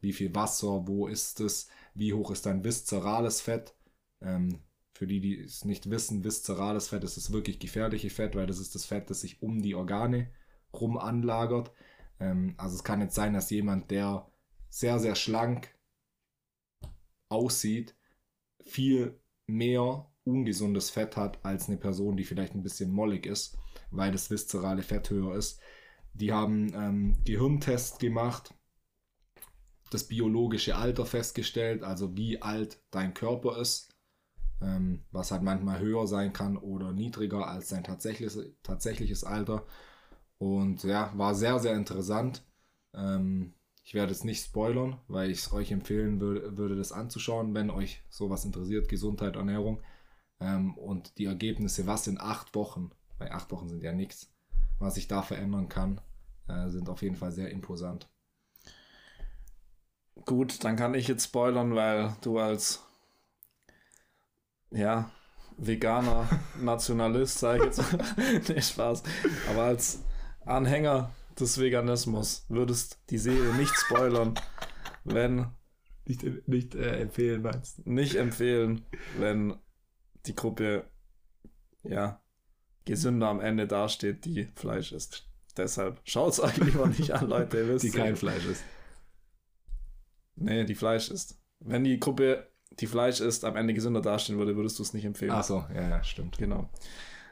[0.00, 3.74] wie viel Wasser, wo ist es, wie hoch ist dein viszerales Fett,
[4.20, 4.60] ähm,
[4.94, 8.58] Für die, die es nicht wissen, viszerales Fett ist das wirklich gefährliche Fett, weil das
[8.60, 10.30] ist das Fett, das sich um die Organe
[10.72, 11.72] rum anlagert.
[12.20, 14.28] Ähm, also es kann jetzt sein, dass jemand, der
[14.70, 15.68] sehr, sehr schlank
[17.28, 17.94] aussieht,
[18.64, 23.58] viel mehr ungesundes Fett hat als eine Person, die vielleicht ein bisschen mollig ist,
[23.90, 25.60] weil das viszerale Fett höher ist.
[26.14, 28.54] Die haben ähm, Gehirntest gemacht,
[29.90, 33.94] das biologische Alter festgestellt, also wie alt dein Körper ist,
[34.60, 39.66] ähm, was halt manchmal höher sein kann oder niedriger als dein tatsächliches, tatsächliches Alter.
[40.38, 42.44] Und ja, war sehr, sehr interessant.
[42.94, 43.54] Ähm,
[43.84, 47.70] ich werde es nicht spoilern, weil ich es euch empfehlen würde, würde, das anzuschauen, wenn
[47.70, 49.82] euch sowas interessiert, Gesundheit, Ernährung.
[50.40, 54.32] Ähm, und die Ergebnisse, was in acht Wochen, weil acht Wochen sind ja nichts,
[54.78, 56.00] was sich da verändern kann,
[56.48, 58.08] äh, sind auf jeden Fall sehr imposant.
[60.24, 62.82] Gut, dann kann ich jetzt spoilern, weil du als
[64.70, 65.10] ja,
[65.58, 66.26] veganer
[66.58, 67.82] Nationalist, sage ich jetzt.
[68.48, 69.02] nee, Spaß.
[69.50, 70.02] Aber als
[70.46, 74.34] Anhänger des Veganismus würdest die Serie nicht spoilern,
[75.04, 75.46] wenn.
[76.06, 77.90] Nicht, nicht äh, empfehlen, meinst du?
[77.90, 78.84] Nicht empfehlen,
[79.18, 79.56] wenn
[80.26, 80.84] die Gruppe,
[81.82, 82.22] ja,
[82.84, 85.26] gesünder am Ende dasteht, die Fleisch isst.
[85.56, 87.78] Deshalb schaut es euch lieber nicht an, Leute.
[87.82, 88.62] die kein Fleisch ist.
[90.36, 91.40] Nee, die Fleisch ist.
[91.60, 95.06] Wenn die Gruppe, die Fleisch isst, am Ende gesünder dastehen würde, würdest du es nicht
[95.06, 95.32] empfehlen.
[95.32, 96.36] Ach so, ja, ja, stimmt.
[96.36, 96.68] Genau.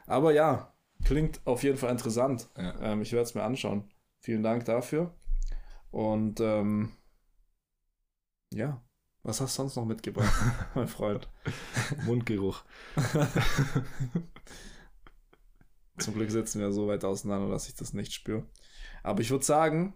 [0.07, 2.47] Aber ja, Klingt auf jeden Fall interessant.
[2.57, 2.75] Ja.
[2.81, 3.89] Ähm, ich werde es mir anschauen.
[4.23, 5.13] Vielen Dank dafür.
[5.91, 6.93] Und ähm,
[8.53, 8.81] ja,
[9.21, 10.33] was hast du sonst noch mitgebracht,
[10.75, 11.29] mein Freund?
[12.05, 12.63] Mundgeruch.
[15.97, 18.47] Zum Glück sitzen wir so weit auseinander, dass ich das nicht spüre.
[19.03, 19.93] Aber ich würde sagen,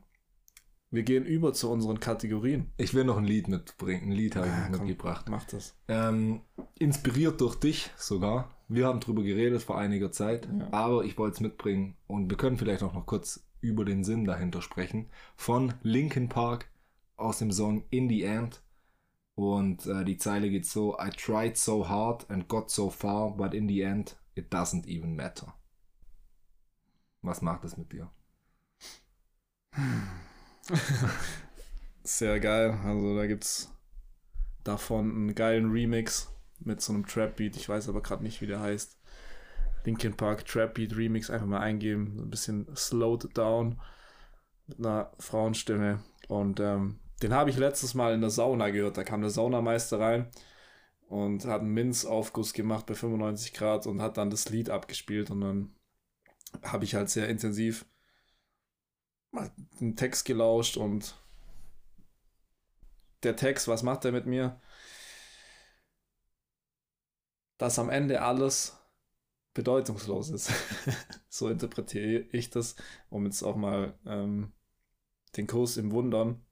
[0.92, 2.74] wir gehen über zu unseren Kategorien.
[2.76, 4.10] Ich will noch ein Lied mitbringen.
[4.10, 5.24] Ein Lied habe ich ah, mitgebracht.
[5.26, 5.74] Komm, mach das.
[5.88, 6.42] Ähm,
[6.78, 8.58] inspiriert durch dich sogar.
[8.68, 10.68] Wir haben drüber geredet vor einiger Zeit, ja.
[10.72, 14.26] aber ich wollte es mitbringen und wir können vielleicht auch noch kurz über den Sinn
[14.26, 15.10] dahinter sprechen.
[15.36, 16.70] Von Linkin Park
[17.16, 18.62] aus dem Song In the End.
[19.36, 23.54] Und äh, die Zeile geht so: I tried so hard and got so far, but
[23.54, 25.54] in the end it doesn't even matter.
[27.22, 28.10] Was macht das mit dir?
[32.04, 32.80] Sehr geil.
[32.84, 33.72] Also da gibt's
[34.64, 37.58] davon einen geilen Remix mit so einem Trap-Beat.
[37.58, 38.97] Ich weiß aber gerade nicht, wie der heißt.
[39.88, 42.20] Linkin Park Trap-Beat Remix einfach mal eingeben.
[42.20, 43.82] Ein bisschen slowed down
[44.68, 46.04] mit einer Frauenstimme.
[46.28, 48.98] Und ähm, den habe ich letztes Mal in der Sauna gehört.
[48.98, 50.30] Da kam der Saunameister rein
[51.08, 55.32] und hat einen Minzaufguss gemacht bei 95 Grad und hat dann das Lied abgespielt.
[55.32, 55.76] Und dann
[56.64, 57.86] habe ich halt sehr intensiv
[59.80, 61.16] den Text gelauscht und
[63.24, 64.60] der Text, was macht er mit mir?
[67.58, 68.77] dass am Ende alles
[69.58, 70.52] bedeutungslos ist.
[71.30, 72.76] so interpretiere ich das,
[73.10, 74.54] um jetzt auch mal ähm,
[75.36, 76.46] den Kurs im Wundern,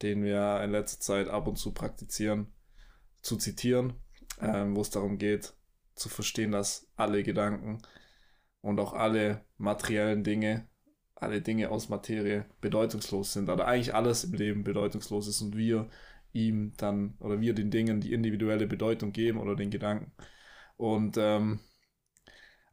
[0.00, 2.54] den wir in letzter Zeit ab und zu praktizieren,
[3.20, 3.92] zu zitieren,
[4.40, 5.52] ähm, wo es darum geht,
[5.96, 7.82] zu verstehen, dass alle Gedanken
[8.62, 10.66] und auch alle materiellen Dinge,
[11.14, 15.90] alle Dinge aus Materie bedeutungslos sind, oder eigentlich alles im Leben bedeutungslos ist und wir
[16.32, 20.12] ihm dann oder wir den Dingen die individuelle Bedeutung geben oder den Gedanken.
[20.76, 21.60] Und ähm,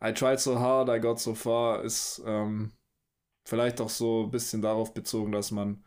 [0.02, 2.72] I tried so hard, I got so far ist ähm,
[3.44, 5.84] vielleicht auch so ein bisschen darauf bezogen, dass man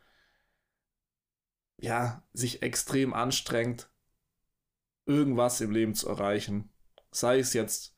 [1.79, 3.90] ja sich extrem anstrengt,
[5.07, 6.72] irgendwas im Leben zu erreichen.
[7.11, 7.96] Sei es jetzt,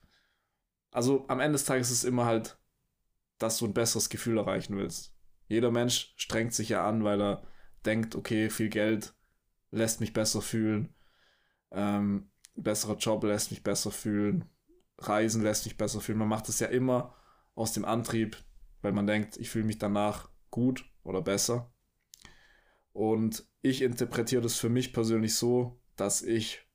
[0.91, 2.59] also am Ende des Tages ist es immer halt,
[3.39, 5.15] dass du ein besseres Gefühl erreichen willst.
[5.49, 7.47] Jeder Mensch strengt sich ja an, weil er
[7.85, 9.15] denkt, okay, viel Geld
[9.71, 10.95] lässt mich besser fühlen.
[11.71, 14.51] Ähm, besserer Job lässt mich besser fühlen.
[14.99, 16.19] Reisen lässt mich besser fühlen.
[16.19, 17.15] Man macht es ja immer
[17.55, 18.37] aus dem Antrieb,
[18.83, 21.73] weil man denkt, ich fühle mich danach gut oder besser.
[22.93, 26.67] Und ich interpretiere das für mich persönlich so, dass ich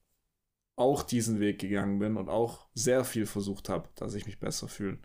[0.76, 4.68] auch diesen Weg gegangen bin und auch sehr viel versucht habe, dass ich mich besser
[4.68, 5.00] fühle.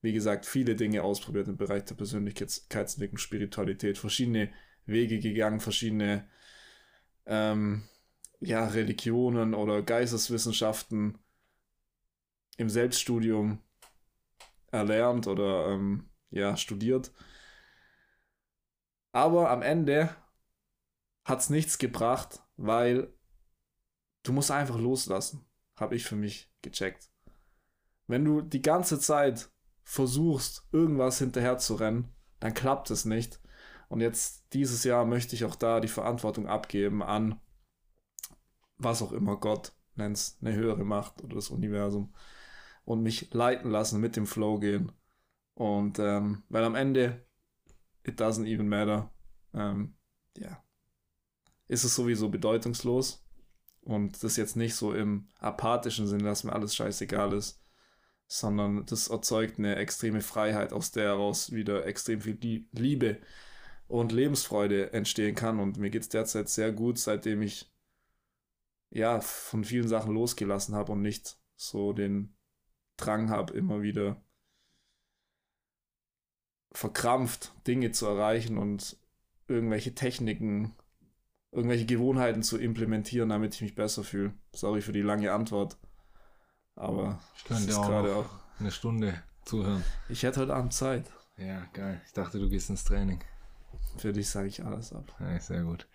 [0.00, 4.50] Wie gesagt, viele Dinge ausprobiert im Bereich der Persönlichkeitsentwicklung, Spiritualität, verschiedene
[4.86, 6.28] Wege gegangen, verschiedene
[7.26, 7.88] ähm,
[8.40, 11.18] ja, Religionen oder Geisteswissenschaften
[12.58, 13.58] im Selbststudium
[14.70, 17.10] erlernt oder ähm, ja, studiert.
[19.12, 20.14] Aber am Ende
[21.24, 23.10] hat es nichts gebracht, weil
[24.22, 25.46] du musst einfach loslassen,
[25.78, 27.10] habe ich für mich gecheckt.
[28.06, 29.50] Wenn du die ganze Zeit
[29.82, 33.40] versuchst, irgendwas hinterher zu rennen, dann klappt es nicht.
[33.88, 37.40] Und jetzt dieses Jahr möchte ich auch da die Verantwortung abgeben an
[38.78, 42.14] was auch immer Gott, nenn's eine höhere Macht oder das Universum
[42.88, 44.92] und mich leiten lassen, mit dem Flow gehen.
[45.52, 47.22] Und ähm, weil am Ende,
[48.02, 49.12] it doesn't even matter,
[49.52, 49.94] ähm,
[50.38, 50.64] ja,
[51.66, 53.26] ist es sowieso bedeutungslos.
[53.82, 57.62] Und das jetzt nicht so im apathischen Sinn, dass mir alles scheißegal ist,
[58.26, 63.18] sondern das erzeugt eine extreme Freiheit, aus der heraus wieder extrem viel Liebe
[63.86, 65.60] und Lebensfreude entstehen kann.
[65.60, 67.70] Und mir geht es derzeit sehr gut, seitdem ich
[68.88, 72.37] ja von vielen Sachen losgelassen habe und nicht so den
[72.98, 74.20] Drang habe, immer wieder
[76.72, 78.96] verkrampft Dinge zu erreichen und
[79.46, 80.74] irgendwelche Techniken,
[81.50, 84.34] irgendwelche Gewohnheiten zu implementieren, damit ich mich besser fühle.
[84.52, 85.76] Sorry für die lange Antwort.
[86.76, 88.30] Aber ich könnte auch, auch
[88.60, 89.82] eine Stunde zuhören.
[90.08, 91.10] Ich hätte heute Abend Zeit.
[91.36, 92.00] Ja, geil.
[92.06, 93.20] Ich dachte, du gehst ins Training.
[93.96, 95.04] Für dich sage ich alles ab.
[95.18, 95.88] Ja, sehr gut.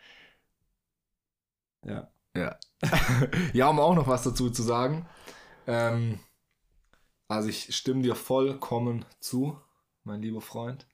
[1.85, 2.11] Ja.
[2.35, 2.57] Ja.
[3.53, 5.05] ja, um auch noch was dazu zu sagen.
[5.67, 6.19] Ähm,
[7.27, 9.59] also ich stimme dir vollkommen zu,
[10.03, 10.87] mein lieber Freund.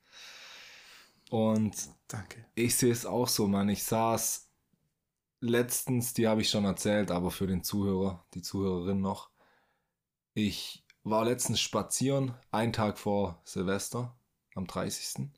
[1.30, 1.76] Und
[2.08, 2.46] Danke.
[2.56, 3.70] ich sehe es auch so, Mann.
[3.70, 4.50] Ich saß
[5.42, 9.30] letztens, die habe ich schon erzählt, aber für den Zuhörer, die Zuhörerin noch.
[10.34, 14.16] Ich war letztens spazieren, einen Tag vor Silvester,
[14.56, 15.30] am 30.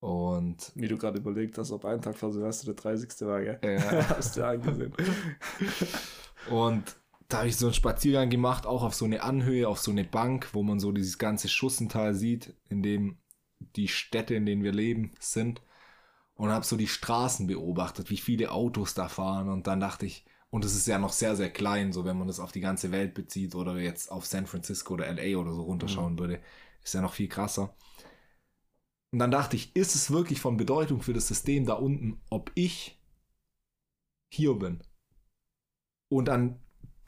[0.00, 0.72] Und.
[0.74, 3.20] Wie du gerade überlegt hast, ob ein Tag vor Silvester der 30.
[3.26, 3.60] war, gell?
[3.62, 4.08] Ja.
[4.16, 4.92] hast du angesehen.
[6.50, 6.96] Und
[7.28, 10.04] da habe ich so einen Spaziergang gemacht, auch auf so eine Anhöhe, auf so eine
[10.04, 13.18] Bank, wo man so dieses ganze Schussental sieht, in dem
[13.76, 15.62] die Städte, in denen wir leben, sind.
[16.34, 19.48] Und habe so die Straßen beobachtet, wie viele Autos da fahren.
[19.48, 22.26] Und dann dachte ich, und es ist ja noch sehr, sehr klein, so wenn man
[22.26, 25.62] das auf die ganze Welt bezieht oder jetzt auf San Francisco oder LA oder so
[25.62, 26.18] runterschauen mhm.
[26.18, 26.42] würde,
[26.82, 27.74] ist ja noch viel krasser.
[29.12, 32.50] Und dann dachte ich, ist es wirklich von Bedeutung für das System da unten, ob
[32.54, 33.00] ich
[34.30, 34.82] hier bin?
[36.08, 36.58] Und an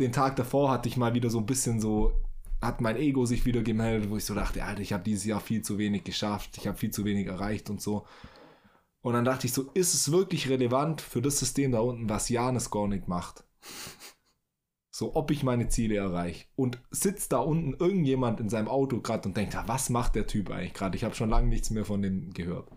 [0.01, 2.13] den Tag davor hatte ich mal wieder so ein bisschen so,
[2.61, 5.41] hat mein Ego sich wieder gemeldet, wo ich so dachte, Alter, ich habe dieses Jahr
[5.41, 8.07] viel zu wenig geschafft, ich habe viel zu wenig erreicht und so.
[9.03, 12.29] Und dann dachte ich so, ist es wirklich relevant für das System da unten, was
[12.29, 13.45] Janis Gornik macht?
[14.97, 16.47] So, ob ich meine Ziele erreiche.
[16.55, 20.53] Und sitzt da unten irgendjemand in seinem Auto gerade und denkt, was macht der Typ
[20.53, 20.97] eigentlich gerade?
[20.97, 22.71] Ich habe schon lange nichts mehr von dem gehört.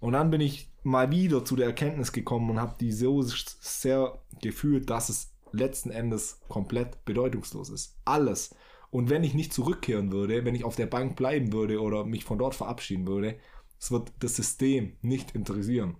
[0.00, 4.18] Und dann bin ich mal wieder zu der Erkenntnis gekommen und habe die so sehr
[4.40, 7.98] gefühlt, dass es letzten Endes komplett bedeutungslos ist.
[8.04, 8.54] Alles.
[8.90, 12.24] Und wenn ich nicht zurückkehren würde, wenn ich auf der Bank bleiben würde oder mich
[12.24, 13.38] von dort verabschieden würde,
[13.78, 15.96] es wird das System nicht interessieren.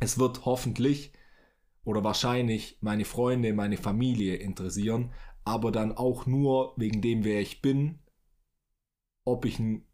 [0.00, 1.12] Es wird hoffentlich
[1.84, 5.12] oder wahrscheinlich meine Freunde, meine Familie interessieren,
[5.44, 7.98] aber dann auch nur wegen dem, wer ich bin,
[9.24, 9.84] ob ich ein,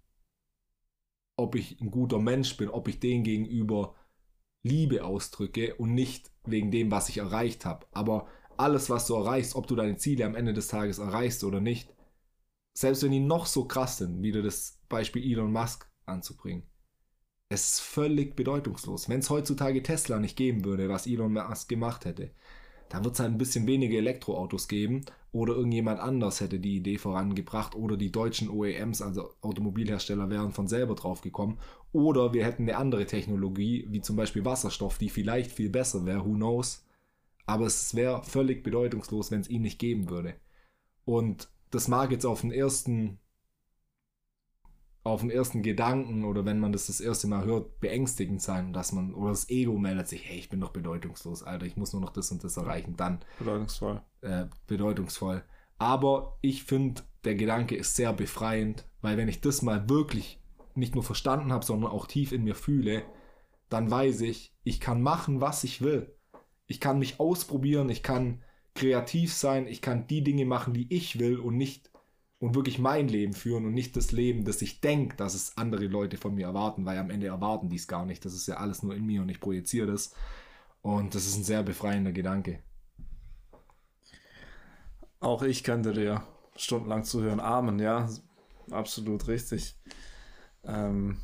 [1.37, 3.95] ob ich ein guter Mensch bin, ob ich denen gegenüber
[4.63, 7.87] Liebe ausdrücke und nicht wegen dem, was ich erreicht habe.
[7.93, 8.27] Aber
[8.59, 11.89] alles, was du erreichst, ob du deine Ziele am Ende des Tages erreichst oder nicht,
[12.75, 16.65] selbst wenn die noch so krass sind, wie du das Beispiel Elon Musk anzubringen,
[17.49, 19.09] es ist völlig bedeutungslos.
[19.09, 22.31] Wenn es heutzutage Tesla nicht geben würde, was Elon Musk gemacht hätte,
[22.89, 26.99] dann wird es halt ein bisschen weniger Elektroautos geben oder irgendjemand anders hätte die Idee
[26.99, 31.59] vorangebracht oder die deutschen OEMs, also Automobilhersteller, wären von selber drauf gekommen
[31.93, 36.25] oder wir hätten eine andere Technologie, wie zum Beispiel Wasserstoff, die vielleicht viel besser wäre,
[36.25, 36.85] who knows.
[37.49, 40.35] Aber es wäre völlig bedeutungslos, wenn es ihn nicht geben würde.
[41.07, 43.19] Und das mag jetzt auf den ersten
[45.03, 48.93] auf den ersten Gedanken oder wenn man das das erste Mal hört, beängstigend sein, dass
[48.93, 52.03] man, oder das Ego meldet sich, hey, ich bin doch bedeutungslos, Alter, ich muss nur
[52.03, 53.21] noch das und das erreichen, dann.
[53.39, 54.03] Bedeutungsvoll.
[54.21, 55.43] Äh, bedeutungsvoll.
[55.79, 60.43] Aber ich finde, der Gedanke ist sehr befreiend, weil wenn ich das mal wirklich
[60.75, 63.05] nicht nur verstanden habe, sondern auch tief in mir fühle,
[63.71, 66.15] dann weiß ich, ich kann machen, was ich will.
[66.69, 68.43] Ich kann mich ausprobieren, ich kann
[68.75, 71.91] kreativ sein, ich kann die Dinge machen, die ich will und nicht
[72.39, 75.87] und wirklich mein Leben führen und nicht das Leben, das ich denke, dass es andere
[75.87, 78.25] Leute von mir erwarten, weil am Ende erwarten die es gar nicht.
[78.25, 80.15] Das ist ja alles nur in mir und ich projiziere das.
[80.83, 82.61] Und das ist ein sehr befreiender Gedanke.
[85.19, 86.23] Auch ich könnte dir
[86.55, 87.41] stundenlang zuhören.
[87.41, 88.09] Amen, ja,
[88.71, 89.75] absolut richtig.
[90.65, 91.19] Ähm,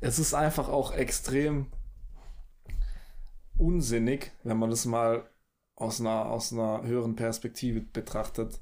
[0.00, 1.66] es ist einfach auch extrem
[3.62, 5.30] unsinnig, wenn man das mal
[5.74, 8.60] aus einer, aus einer höheren Perspektive betrachtet,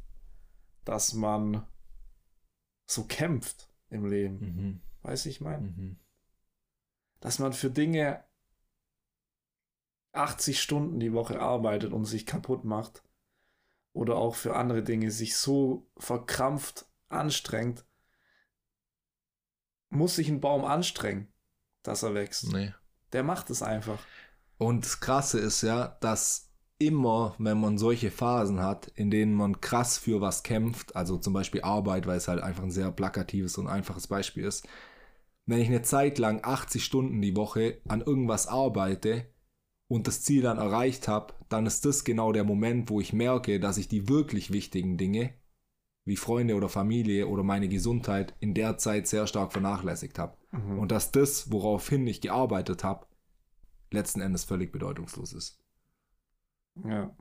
[0.85, 1.67] dass man
[2.87, 4.39] so kämpft im Leben.
[4.39, 4.81] Mhm.
[5.03, 5.63] Weiß ich mein?
[5.63, 5.97] Mhm.
[7.21, 8.25] Dass man für Dinge
[10.13, 13.03] 80 Stunden die Woche arbeitet und sich kaputt macht.
[13.93, 17.85] Oder auch für andere Dinge sich so verkrampft anstrengt.
[19.89, 21.33] Muss sich ein Baum anstrengen,
[21.83, 22.53] dass er wächst.
[22.53, 22.73] Nee.
[23.13, 23.99] Der macht es einfach.
[24.61, 29.63] Und das Krasse ist ja, dass immer, wenn man solche Phasen hat, in denen man
[29.63, 33.57] krass für was kämpft, also zum Beispiel Arbeit, weil es halt einfach ein sehr plakatives
[33.57, 34.69] und einfaches Beispiel ist,
[35.47, 39.25] wenn ich eine Zeit lang 80 Stunden die Woche an irgendwas arbeite
[39.89, 43.61] und das Ziel dann erreicht habe, dann ist das genau der Moment, wo ich merke,
[43.61, 45.33] dass ich die wirklich wichtigen Dinge,
[46.05, 50.37] wie Freunde oder Familie oder meine Gesundheit, in der Zeit sehr stark vernachlässigt habe.
[50.53, 50.81] Mhm.
[50.81, 53.07] Und dass das, woraufhin ich gearbeitet habe,
[53.91, 55.63] letzten Endes völlig bedeutungslos ist.
[56.85, 57.15] Ja,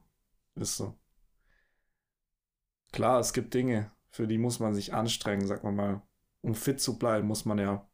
[0.56, 0.98] ist so.
[2.92, 6.02] Klar, es gibt Dinge, für die muss man sich anstrengen, sag mal mal.
[6.42, 7.88] Um fit zu bleiben, muss man ja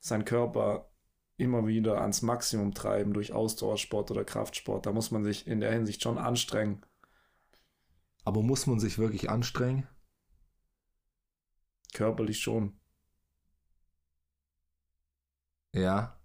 [0.00, 0.90] seinen Körper
[1.36, 4.86] immer wieder ans Maximum treiben durch Ausdauersport oder Kraftsport.
[4.86, 6.84] Da muss man sich in der Hinsicht schon anstrengen.
[8.24, 9.88] Aber muss man sich wirklich anstrengen?
[11.94, 12.78] Körperlich schon.
[15.72, 16.19] Ja.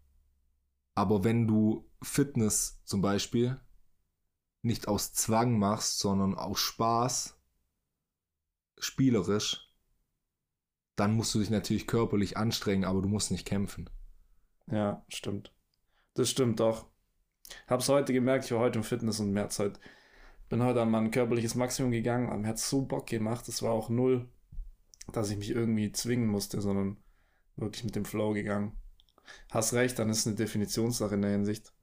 [0.95, 3.59] Aber wenn du Fitness zum Beispiel
[4.61, 7.37] nicht aus Zwang machst, sondern aus Spaß,
[8.79, 9.71] spielerisch,
[10.95, 13.89] dann musst du dich natürlich körperlich anstrengen, aber du musst nicht kämpfen.
[14.71, 15.53] Ja, stimmt.
[16.13, 16.87] Das stimmt doch.
[17.67, 19.79] Hab's heute gemerkt, ich war heute im Fitness und mir hat's heute,
[20.49, 23.47] bin heute an mein körperliches Maximum gegangen, aber mir hat's so Bock gemacht.
[23.47, 24.27] Es war auch null,
[25.11, 26.97] dass ich mich irgendwie zwingen musste, sondern
[27.57, 28.75] wirklich mit dem Flow gegangen.
[29.51, 31.73] Hast recht, dann ist es eine Definitionssache in der Hinsicht.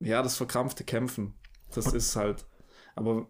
[0.00, 1.34] Ja, das verkrampfte Kämpfen,
[1.74, 2.46] das ist halt.
[2.94, 3.28] Aber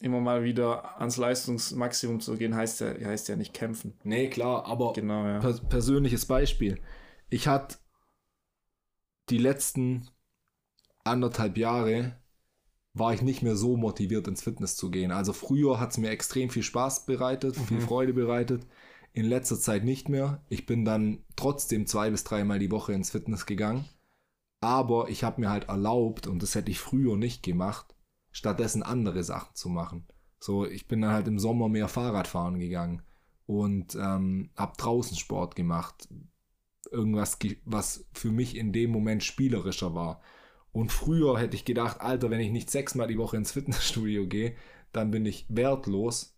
[0.00, 3.98] immer mal wieder ans Leistungsmaximum zu gehen, heißt ja, heißt ja nicht kämpfen.
[4.02, 5.38] Nee, klar, aber Genau, ja.
[5.38, 6.80] per persönliches Beispiel.
[7.30, 7.78] Ich hatte
[9.30, 10.08] die letzten
[11.04, 12.16] anderthalb Jahre
[12.94, 15.10] war ich nicht mehr so motiviert ins Fitness zu gehen.
[15.12, 17.82] Also früher hat es mir extrem viel Spaß bereitet, viel Mhm.
[17.82, 18.66] Freude bereitet.
[19.16, 20.44] In letzter Zeit nicht mehr.
[20.50, 23.86] Ich bin dann trotzdem zwei bis dreimal die Woche ins Fitness gegangen.
[24.60, 27.96] Aber ich habe mir halt erlaubt, und das hätte ich früher nicht gemacht,
[28.30, 30.06] stattdessen andere Sachen zu machen.
[30.38, 33.00] So, ich bin dann halt im Sommer mehr Fahrrad fahren gegangen
[33.46, 36.08] und ähm, habe draußen Sport gemacht.
[36.90, 40.20] Irgendwas, ge- was für mich in dem Moment spielerischer war.
[40.72, 44.56] Und früher hätte ich gedacht, Alter, wenn ich nicht sechsmal die Woche ins Fitnessstudio gehe,
[44.92, 46.35] dann bin ich wertlos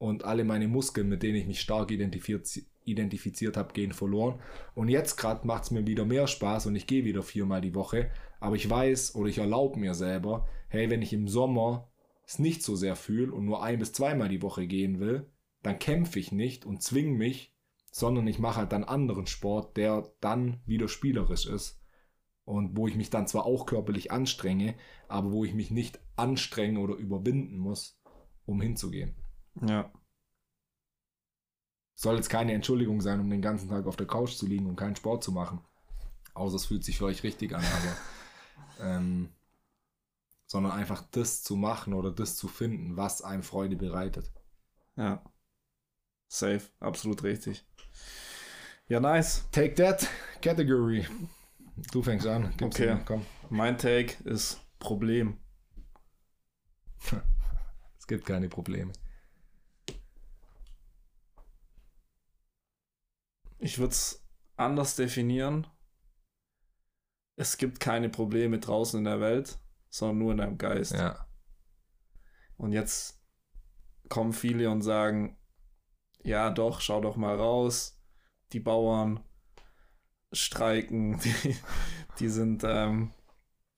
[0.00, 4.40] und alle meine Muskeln, mit denen ich mich stark identifiziert, identifiziert habe, gehen verloren.
[4.74, 7.74] Und jetzt gerade macht es mir wieder mehr Spaß und ich gehe wieder viermal die
[7.74, 8.10] Woche.
[8.40, 11.92] Aber ich weiß oder ich erlaube mir selber, hey, wenn ich im Sommer
[12.26, 15.30] es nicht so sehr fühle und nur ein bis zweimal die Woche gehen will,
[15.62, 17.54] dann kämpfe ich nicht und zwinge mich,
[17.92, 21.78] sondern ich mache halt dann anderen Sport, der dann wieder spielerisch ist
[22.44, 24.76] und wo ich mich dann zwar auch körperlich anstrenge,
[25.08, 28.00] aber wo ich mich nicht anstrengen oder überwinden muss,
[28.46, 29.14] um hinzugehen.
[29.54, 29.90] Ja.
[31.94, 34.76] Soll jetzt keine Entschuldigung sein, um den ganzen Tag auf der Couch zu liegen und
[34.76, 35.60] keinen Sport zu machen.
[36.34, 37.96] Außer es fühlt sich für euch richtig an, aber
[38.96, 39.34] ähm,
[40.46, 44.32] sondern einfach das zu machen oder das zu finden, was einem Freude bereitet.
[44.96, 45.22] Ja.
[46.28, 47.64] Safe, absolut richtig.
[48.88, 49.44] Ja, nice.
[49.52, 50.08] Take that
[50.40, 51.06] category.
[51.92, 52.52] Du fängst an.
[52.56, 52.94] Gib's Okay.
[52.94, 53.26] mir, komm.
[53.48, 55.38] Mein Take ist Problem.
[57.98, 58.92] Es gibt keine Probleme.
[63.60, 65.66] Ich würde es anders definieren.
[67.36, 69.58] Es gibt keine Probleme draußen in der Welt,
[69.90, 70.92] sondern nur in deinem Geist.
[70.92, 71.26] Ja.
[72.56, 73.22] Und jetzt
[74.08, 75.38] kommen viele und sagen,
[76.22, 77.98] ja doch, schau doch mal raus.
[78.52, 79.20] Die Bauern
[80.32, 81.56] streiken, die,
[82.18, 83.12] die sind, ähm,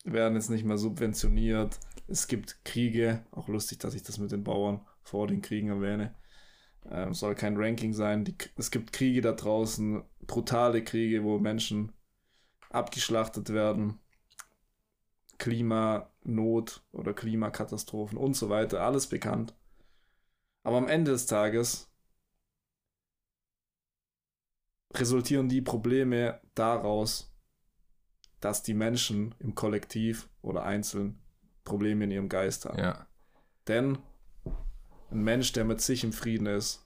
[0.05, 1.79] werden jetzt nicht mehr subventioniert.
[2.07, 6.15] Es gibt Kriege, auch lustig, dass ich das mit den Bauern vor den Kriegen erwähne.
[6.91, 8.25] Ähm, soll kein Ranking sein.
[8.25, 11.93] Die, es gibt Kriege da draußen, brutale Kriege, wo Menschen
[12.71, 13.99] abgeschlachtet werden.
[15.39, 19.55] Klimanot oder Klimakatastrophen und so weiter, alles bekannt.
[20.63, 21.91] Aber am Ende des Tages
[24.95, 27.35] resultieren die Probleme daraus,
[28.41, 31.19] dass die Menschen im Kollektiv oder einzeln
[31.65, 32.79] Probleme in ihrem Geist haben.
[32.79, 33.07] Ja.
[33.69, 33.99] Denn
[35.13, 36.85] ein Mensch, der mit sich im Frieden ist,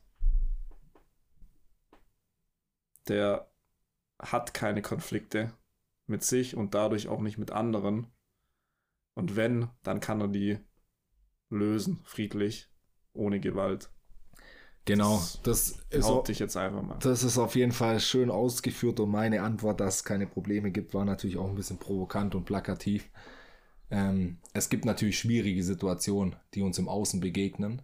[3.09, 3.51] der
[4.21, 5.53] hat keine Konflikte
[6.07, 8.09] mit sich und dadurch auch nicht mit anderen.
[9.15, 10.59] Und wenn, dann kann er die
[11.51, 12.69] lösen, friedlich,
[13.15, 13.91] ohne Gewalt.
[14.85, 15.19] Genau.
[15.19, 16.99] Das Das ist, au- Behaupte ich jetzt einfach mal.
[17.01, 20.95] das ist auf jeden Fall schön ausgeführt und meine Antwort, dass es keine Probleme gibt,
[20.95, 23.11] war natürlich auch ein bisschen provokant und plakativ.
[23.91, 27.83] Ähm, es gibt natürlich schwierige Situationen, die uns im Außen begegnen,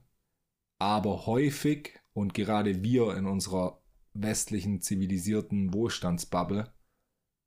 [0.83, 3.81] aber häufig und gerade wir in unserer
[4.15, 6.73] westlichen zivilisierten Wohlstandsbubble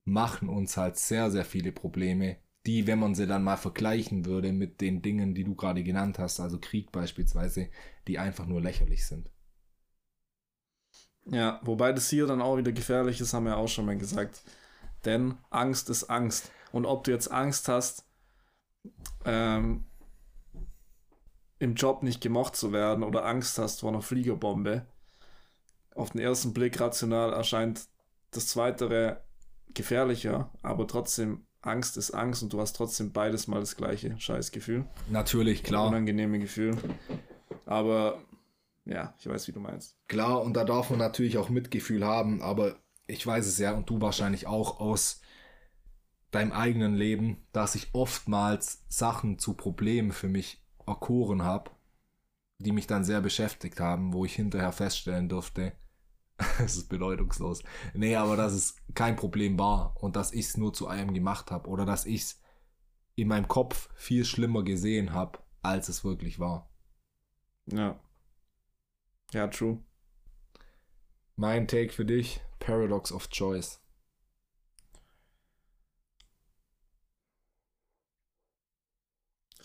[0.06, 4.54] machen uns halt sehr, sehr viele Probleme, die, wenn man sie dann mal vergleichen würde
[4.54, 7.70] mit den Dingen, die du gerade genannt hast, also Krieg beispielsweise,
[8.08, 9.30] die einfach nur lächerlich sind.
[11.26, 14.44] Ja, wobei das hier dann auch wieder gefährlich ist, haben wir auch schon mal gesagt.
[15.04, 16.52] Denn Angst ist Angst.
[16.72, 18.06] Und ob du jetzt Angst hast,
[19.26, 19.84] ähm,
[21.60, 24.86] im Job nicht gemocht zu werden oder Angst hast vor einer Fliegerbombe,
[25.96, 27.88] auf den ersten Blick rational erscheint
[28.32, 29.22] das Zweitere
[29.74, 34.86] gefährlicher, aber trotzdem Angst ist Angst und du hast trotzdem beides mal das gleiche Scheißgefühl.
[35.10, 35.88] Natürlich, klar.
[35.88, 36.78] Unangenehme Gefühl.
[37.66, 38.22] Aber
[38.84, 39.98] ja, ich weiß, wie du meinst.
[40.08, 42.76] Klar, und da darf man natürlich auch Mitgefühl haben, aber
[43.08, 45.22] ich weiß es ja und du wahrscheinlich auch aus
[46.30, 51.72] deinem eigenen Leben, dass ich oftmals Sachen zu Problemen für mich erkoren habe,
[52.60, 55.74] die mich dann sehr beschäftigt haben, wo ich hinterher feststellen durfte,
[56.60, 57.64] es ist bedeutungslos.
[57.94, 61.52] Nee, aber dass es kein Problem war und dass ich es nur zu einem gemacht
[61.52, 62.42] habe oder dass ich es
[63.16, 66.70] in meinem Kopf viel schlimmer gesehen habe, als es wirklich war.
[67.68, 68.00] Ja.
[69.32, 69.80] Ja, true.
[71.36, 73.82] Mein Take für dich, Paradox of Choice.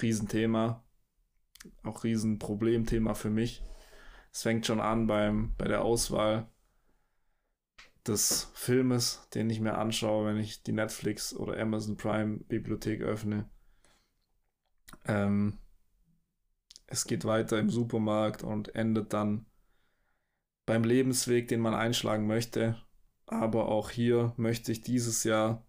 [0.01, 0.83] Riesenthema.
[1.83, 3.63] Auch Riesenproblemthema für mich.
[4.33, 6.49] Es fängt schon an beim, bei der Auswahl
[8.07, 13.49] des Filmes, den ich mir anschaue, wenn ich die Netflix oder Amazon Prime Bibliothek öffne.
[15.07, 15.59] Ähm,
[16.87, 19.47] es geht weiter im Supermarkt und endet dann
[20.67, 22.81] beim Lebensweg, den man einschlagen möchte.
[23.27, 25.65] Aber auch hier möchte ich dieses Jahr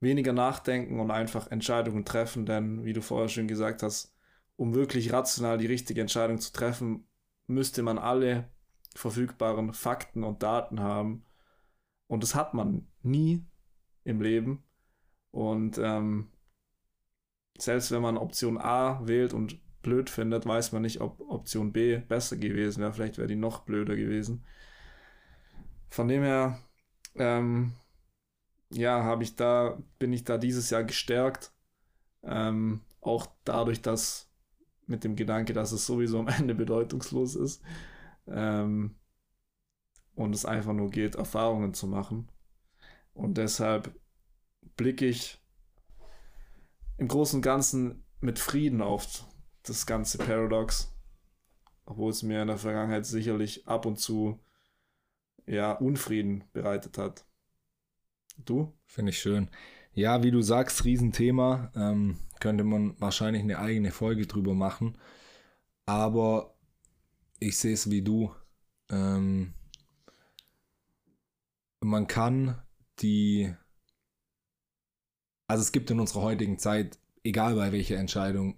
[0.00, 4.14] weniger nachdenken und einfach Entscheidungen treffen, denn wie du vorher schon gesagt hast,
[4.58, 7.06] um wirklich rational die richtige Entscheidung zu treffen,
[7.46, 8.50] müsste man alle
[8.94, 11.24] verfügbaren Fakten und Daten haben.
[12.08, 13.46] Und das hat man nie
[14.02, 14.64] im Leben.
[15.30, 16.32] Und ähm,
[17.56, 21.98] selbst wenn man Option A wählt und blöd findet, weiß man nicht, ob Option B
[21.98, 22.92] besser gewesen wäre.
[22.92, 24.44] Vielleicht wäre die noch blöder gewesen.
[25.88, 26.58] Von dem her,
[27.14, 27.74] ähm,
[28.70, 31.52] ja, habe ich da, bin ich da dieses Jahr gestärkt.
[32.24, 34.27] Ähm, auch dadurch, dass
[34.88, 37.62] mit dem Gedanke, dass es sowieso am Ende bedeutungslos ist.
[38.26, 38.96] Ähm,
[40.14, 42.28] und es einfach nur geht, Erfahrungen zu machen.
[43.14, 43.94] Und deshalb
[44.76, 45.40] blicke ich
[46.96, 49.24] im Großen und Ganzen mit Frieden auf
[49.62, 50.92] das ganze Paradox.
[51.84, 54.40] Obwohl es mir in der Vergangenheit sicherlich ab und zu
[55.46, 57.24] ja, Unfrieden bereitet hat.
[58.44, 58.72] Du?
[58.84, 59.48] Finde ich schön.
[59.98, 61.72] Ja, wie du sagst, Riesenthema.
[61.74, 64.96] Ähm, könnte man wahrscheinlich eine eigene Folge drüber machen.
[65.86, 66.54] Aber
[67.40, 68.32] ich sehe es wie du.
[68.90, 69.54] Ähm,
[71.80, 72.62] man kann
[73.00, 73.52] die.
[75.48, 78.56] Also es gibt in unserer heutigen Zeit, egal bei welcher Entscheidung,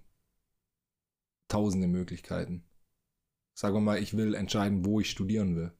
[1.47, 2.65] tausende Möglichkeiten.
[3.55, 5.71] Sagen wir mal, ich will entscheiden, wo ich studieren will.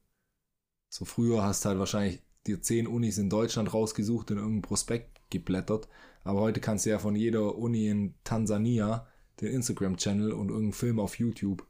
[0.88, 5.11] So früher hast du halt wahrscheinlich dir zehn Unis in Deutschland rausgesucht und irgendein Prospekt
[5.32, 5.88] geblättert.
[6.24, 9.06] Aber heute kannst du ja von jeder Uni in Tansania
[9.40, 11.66] den Instagram-Channel und irgendeinen Film auf YouTube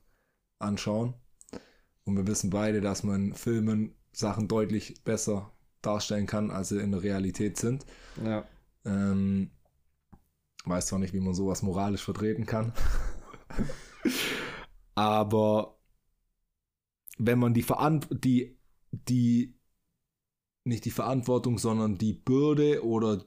[0.59, 1.15] anschauen.
[2.05, 6.93] Und wir wissen beide, dass man Filmen Sachen deutlich besser darstellen kann, als sie in
[6.93, 7.87] der Realität sind.
[8.23, 8.47] Ja.
[8.85, 9.51] Ähm,
[10.65, 12.73] weiß zwar nicht, wie man sowas moralisch vertreten kann.
[14.95, 15.79] Aber
[17.19, 18.59] wenn man die Verantwortung, die,
[18.91, 19.55] die,
[20.65, 23.25] nicht die Verantwortung, sondern die Bürde oder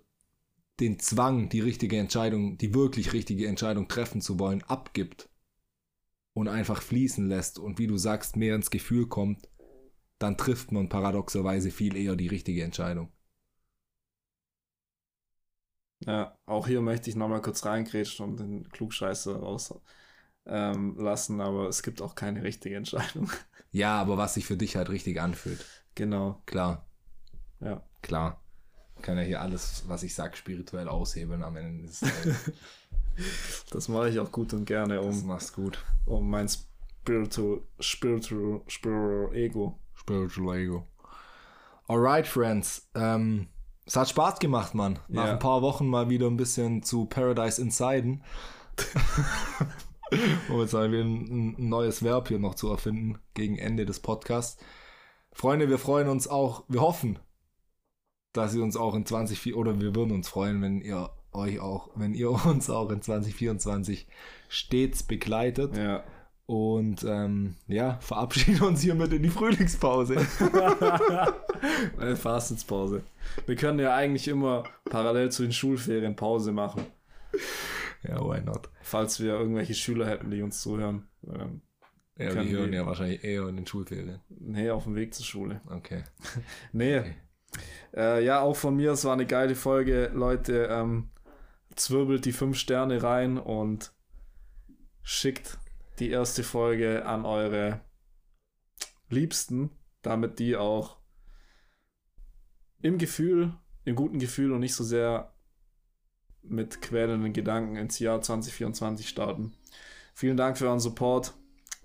[0.79, 5.29] den Zwang, die richtige Entscheidung, die wirklich richtige Entscheidung treffen zu wollen, abgibt
[6.33, 9.49] und einfach fließen lässt und wie du sagst, mehr ins Gefühl kommt,
[10.19, 13.11] dann trifft man paradoxerweise viel eher die richtige Entscheidung.
[16.05, 19.73] Ja, auch hier möchte ich nochmal kurz reingrätschen und den Klugscheißer raus,
[20.45, 23.29] ähm, aber es gibt auch keine richtige Entscheidung.
[23.71, 25.65] Ja, aber was sich für dich halt richtig anfühlt.
[25.95, 26.41] Genau.
[26.45, 26.85] Klar.
[27.59, 27.83] Ja.
[28.01, 28.44] Klar.
[29.05, 32.01] Kann ja hier alles, was ich sag, spirituell aushebeln am Ende des
[33.71, 35.77] Das mache ich auch gut und gerne, Das um, machst gut.
[36.07, 39.77] um mein Spiritual, Spiritual, Spiritual Ego.
[39.93, 40.87] Spiritual Ego.
[41.87, 42.89] Alright, Friends.
[42.95, 43.47] Ähm,
[43.85, 44.97] es hat Spaß gemacht, Mann.
[45.07, 45.33] Nach Ja.
[45.33, 48.23] ein paar Wochen mal wieder ein bisschen zu Paradise Insiden.
[50.49, 53.99] um jetzt mal wieder ein, ein neues Verb hier noch zu erfinden gegen Ende des
[53.99, 54.57] Podcasts.
[55.31, 57.19] Freunde, wir freuen uns auch, wir hoffen,
[58.37, 61.89] dass ihr uns auch in 2024 oder wir würden uns freuen, wenn ihr euch auch,
[61.95, 64.07] wenn ihr uns auch in 2024
[64.49, 66.03] stets begleitet Ja.
[66.47, 70.17] Und ähm, ja, verabschieden uns hiermit in die Frühlingspause.
[71.97, 73.01] Eine Fastenspause.
[73.45, 76.85] Wir können ja eigentlich immer parallel zu den Schulferien Pause machen.
[78.03, 78.69] Ja, why not?
[78.83, 81.07] Falls wir irgendwelche Schüler hätten, die uns zuhören.
[81.27, 81.61] Ähm,
[82.17, 84.19] Ja, wir hören wir- ja wahrscheinlich eher in den Schulferien.
[84.29, 85.61] nee, auf dem Weg zur Schule.
[85.69, 86.03] Okay.
[86.71, 86.99] Nee.
[86.99, 87.15] Okay.
[87.95, 90.11] Äh, ja, auch von mir, es war eine geile Folge.
[90.13, 91.09] Leute, ähm,
[91.75, 93.93] zwirbelt die fünf Sterne rein und
[95.01, 95.57] schickt
[95.99, 97.81] die erste Folge an eure
[99.09, 99.71] Liebsten,
[100.01, 100.97] damit die auch
[102.81, 103.53] im Gefühl,
[103.85, 105.33] im guten Gefühl und nicht so sehr
[106.41, 109.53] mit quälenden Gedanken ins Jahr 2024 starten.
[110.13, 111.33] Vielen Dank für euren Support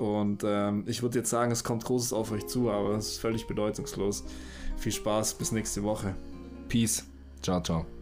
[0.00, 3.18] und ähm, ich würde jetzt sagen, es kommt Großes auf euch zu, aber es ist
[3.18, 4.24] völlig bedeutungslos.
[4.78, 6.14] Viel Spaß, bis nächste Woche.
[6.68, 7.04] Peace.
[7.42, 7.99] Ciao, ciao.